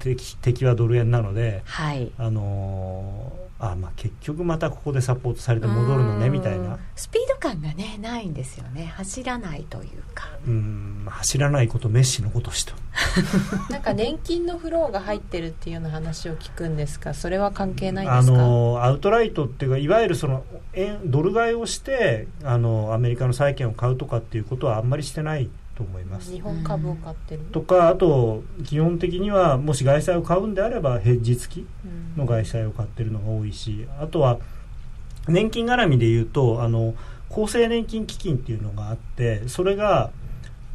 [0.00, 6.78] 敵敵はドル円なので、はい、あのーあまあ結局またここでサポートされて戻るのねみたいな。
[6.96, 8.92] スピード感がねないんですよね。
[8.96, 10.28] 走らないというか。
[10.48, 12.74] うん走らないことメッシのことしと
[13.70, 17.14] なんか年金のフローが入ってるっていうような話を聞くんですか？
[17.14, 18.34] それは関係ないですか？
[18.34, 20.44] あのアウトライトっていうかいわゆるその
[20.74, 26.32] 円ドル買いをしてあのアメリカの債券を買うとかっていうことはあんまりしてないと思います。
[26.32, 27.40] 日本株を買ってる？
[27.52, 31.66] とかあと基本的にはもし外債を買うんであればヘッジ付き
[32.16, 34.38] の外債を買ってるのが多いしあとは
[35.28, 36.94] 年金絡みでいうとあの
[37.30, 40.10] 厚生年金基金っていうのがあってそれが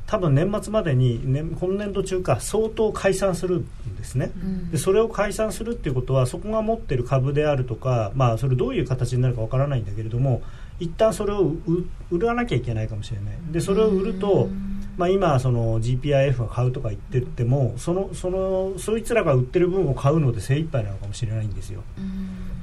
[0.08, 10.42] 多分年末までに、ね、今年度中か相当解散するんですね、うん、でそれを解散するっていうことはそこが持ってる株であるとか、まあ、それどういう形になるかわからないんだけれども
[10.80, 11.54] 一旦それを
[12.10, 13.36] 売らなきゃいけないかもしれない。
[13.52, 14.48] でそれを売ると、
[14.96, 21.82] まあ、今その GPIF が買うとか言っててもそのそのそいつらが売ってる分を買うので精一杯なのかもしれないんですよ。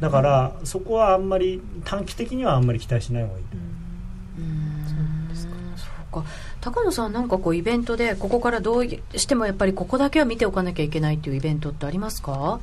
[0.01, 3.57] だからそこはあんまり短期的にはあんまり期待しない方がいいと
[6.15, 6.25] か
[6.61, 12.61] 高野さんなんかこうイベントでここからどうしてもやっぱりここだけは見ておかなきゃいけないっていうイベントってありますか？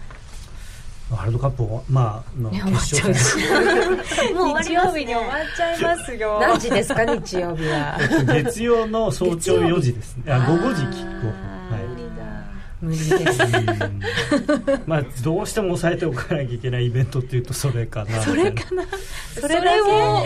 [1.12, 4.32] ワールドカップまあの決勝戦。
[4.34, 7.98] もう日曜日に終わっちゃいますよ何時ですか日曜日は。
[8.28, 10.32] 月曜の早朝4時ですね。
[10.32, 11.36] あ午後時キックオフ
[12.82, 13.40] 無理です。
[14.88, 18.22] まあどうしても抑えておかなきゃいけないイベントっていうとそれかな。
[18.24, 18.84] それかな。
[19.40, 20.26] それを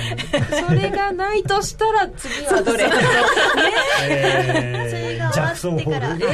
[0.67, 2.85] それがないとしたら次はどれ？
[4.09, 4.89] えー、
[5.33, 6.25] ジャクソンホール。
[6.25, 6.29] え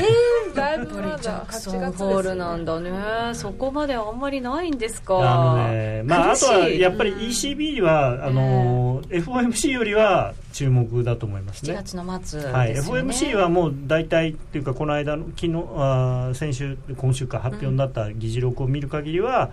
[0.52, 2.80] ー、だいぶまだジャクソンホールなんだ。
[2.80, 2.92] ね
[3.34, 5.18] そこまであんまりないんですか。
[5.20, 11.74] あのねまああとはやっぱり ECB は、あの FOMC よりは注目だと思いますね。
[11.74, 19.52] 7月の末、ね、はい、FOMC はもう大体っていうかこの間の昨日あ先週今週か発表になった議事録を見る限りは、うん、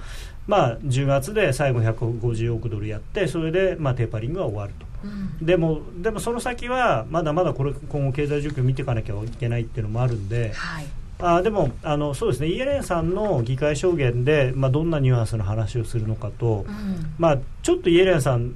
[0.48, 10.86] まあ10月で最後150億ドルやってそれでまあテーパリングは終わると、うん、でもでもその先はまだまだこれ今後経済状況を見ていかなきゃいけないっていうのもあるんで、はい。
[11.20, 18.52] あでもあのそうですねイエレンさんの議会証言で、まあ、どんなニュアンスの話をするのかと、うん、まあ、ちょっとイエレンさん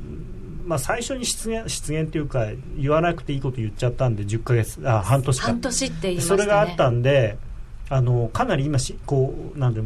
[0.64, 7.36] まあ、最初に失言失言というか言わなくていいこと言っちゃったんで10ヶ月あ半年半年って言いました、ね、それがあったんで
[7.88, 9.82] あのかなり今しこうなんで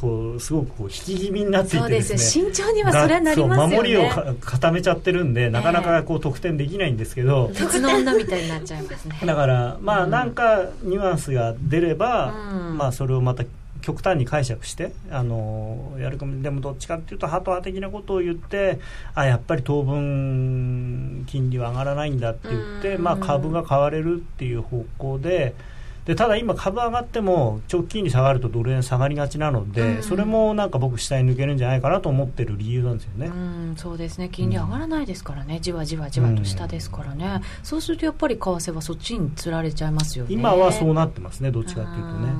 [0.00, 2.18] こうすごくこう引き気味になっていてですね。
[2.18, 3.76] 慎重にはそれはなりますよね。
[3.76, 4.08] 守りを
[4.40, 9.18] 固めちゃってるんでなかなかこう得点できないんですけど、えー、鉄の女みたいになっちゃいますね。
[9.24, 13.44] だからまあなんかニュアンスが出れば、うん、まあそれをまた
[13.80, 16.42] 極端に解釈してあのやるかも。
[16.42, 18.80] でもどっちかっていうとハト派的なことを言って
[19.14, 25.54] あやっぱり当分金利は上がらないんだって言って、まあ、株が買われるっていう方向で。
[26.06, 34.28] でただ今、株上がっても直近に下がるとドル円下がりがちなので、うん、それもなんか僕、下に抜けるんじゃないかなと思ってる理由なんですよね、うん、そうですね。
[34.28, 40.32] 金利上がらないですからね、うん、じわじわじわと下ですからね、そうするとやっぱり為替はそっちにつられちゃいますよね。
[40.32, 42.32] 今はそうなってますね、どっちかというとね。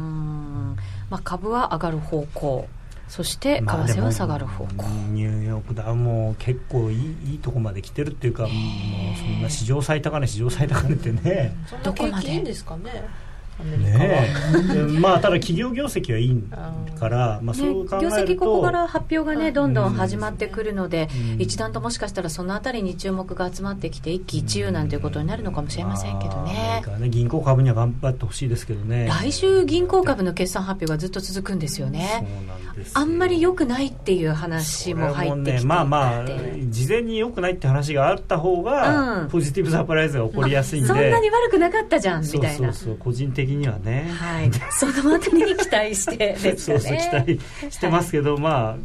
[1.11, 2.69] まあ、株は上がる方向。
[3.09, 8.51] そして為替は下がる方向、まあ、ニューヨークダウも結構いいいいとこまで来てるっていうかもう
[9.17, 11.57] そんな史上最高値史上最高値ってね。
[11.85, 13.05] どこまでいいんですかね
[13.65, 14.29] ね
[15.01, 16.43] まあただ企業業績はいい
[16.99, 26.83] から、まあ、そう考えると、業績ここから発表がねどんどん始まってくるので、うん、一段ともしかしたらそのあたりに注目が集まってきて一喜一憂なんていうことになるのかもしれませんけどね。
[26.87, 29.07] まあ、ね銀行株には頑張ってほしいですけどね。
[29.09, 32.27] 来週銀行株の決算発表がずっと続くんですよね。
[32.95, 36.25] あんまり良くないっていう話も入ってきて、ね、まあまあ
[36.69, 42.73] 事前に良くないって話があった方が、うん、ポジティブサプライズが起こりやすいんで、そんなに悪くなかったじゃんみたいな。
[42.73, 42.97] そうそう。
[42.99, 46.57] 個人的にはね、はい、そのあたりに期待してですね。
[46.59, 47.41] そうそう期待
[47.71, 48.77] してますけど、はい、まあ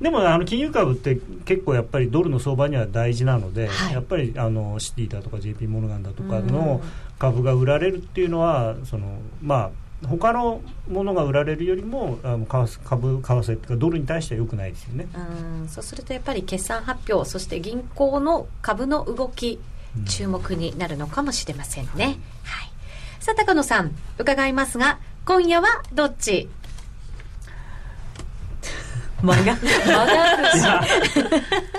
[0.00, 6.80] でもあの金融株って結構やっぱりドルの相場には大事なので、はい、やっぱりあのシティだとか JP モルガンだとかの
[7.18, 9.70] 株が売られるっていうのはそのま
[10.04, 15.08] あ他のものが売られるよりもあの株株為替とかドルに対してはよくないですよね。
[15.14, 19.58] うんそうするとやっぱり決算発表そして銀行の株の動き
[20.06, 22.70] 注目になるのかもしれませんね、はい
[23.28, 26.48] さあ、高野さん、伺いますが、今夜はどっち？
[29.22, 30.82] 間が、間が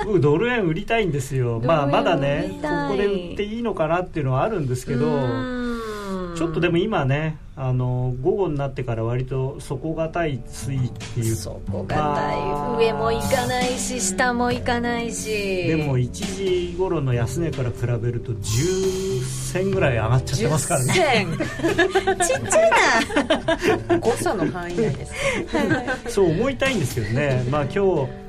[0.06, 1.60] 僕、ドル円売りたいんですよ。
[1.66, 5.08] まあ、まだね、ここで売っていいのかなっていうのはあるんですけど、
[6.36, 12.36] ちょっとでも今ね、あの午後になってから割と底堅い推移っていう底堅
[12.78, 12.78] い。
[12.78, 15.68] 上もいかないし下もいかないし。
[15.68, 16.12] でも1
[16.72, 21.28] 時頃の安値から比べると10銭ぐらい上がっちゃってますからね。
[22.26, 22.72] ちっちゃい
[23.90, 24.00] な。
[24.00, 25.14] 誤差の範囲内です
[26.16, 27.46] そう思いたいんですけどね。
[27.50, 28.29] まあ今日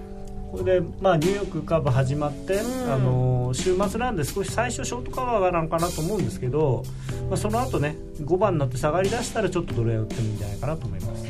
[0.50, 6.82] これで、まあ、ニューヨーク株始まって、うん、あの週末なんで少し最初ショートカバーなのかなと思うんですけど、
[7.28, 11.24] まあ、その後ね5番になって下がりだしたらちょっとドル円売ってもいいんじゃないかなと思います。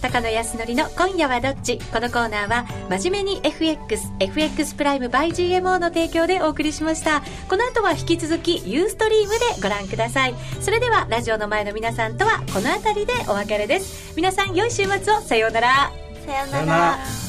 [0.00, 1.78] 高野康則の今夜はどっち？
[1.92, 7.22] このコーナーは真面目に FX FX プライム by GMO の提供でお送りしました。
[7.48, 10.34] この後は引き続きユーストリームでご覧ください。
[10.60, 14.14] それではラジオの前の皆さんとはこの辺りでお別れです。
[14.16, 15.20] 皆さん良い週末を。
[15.20, 15.92] さようなら。
[16.24, 17.27] さようなら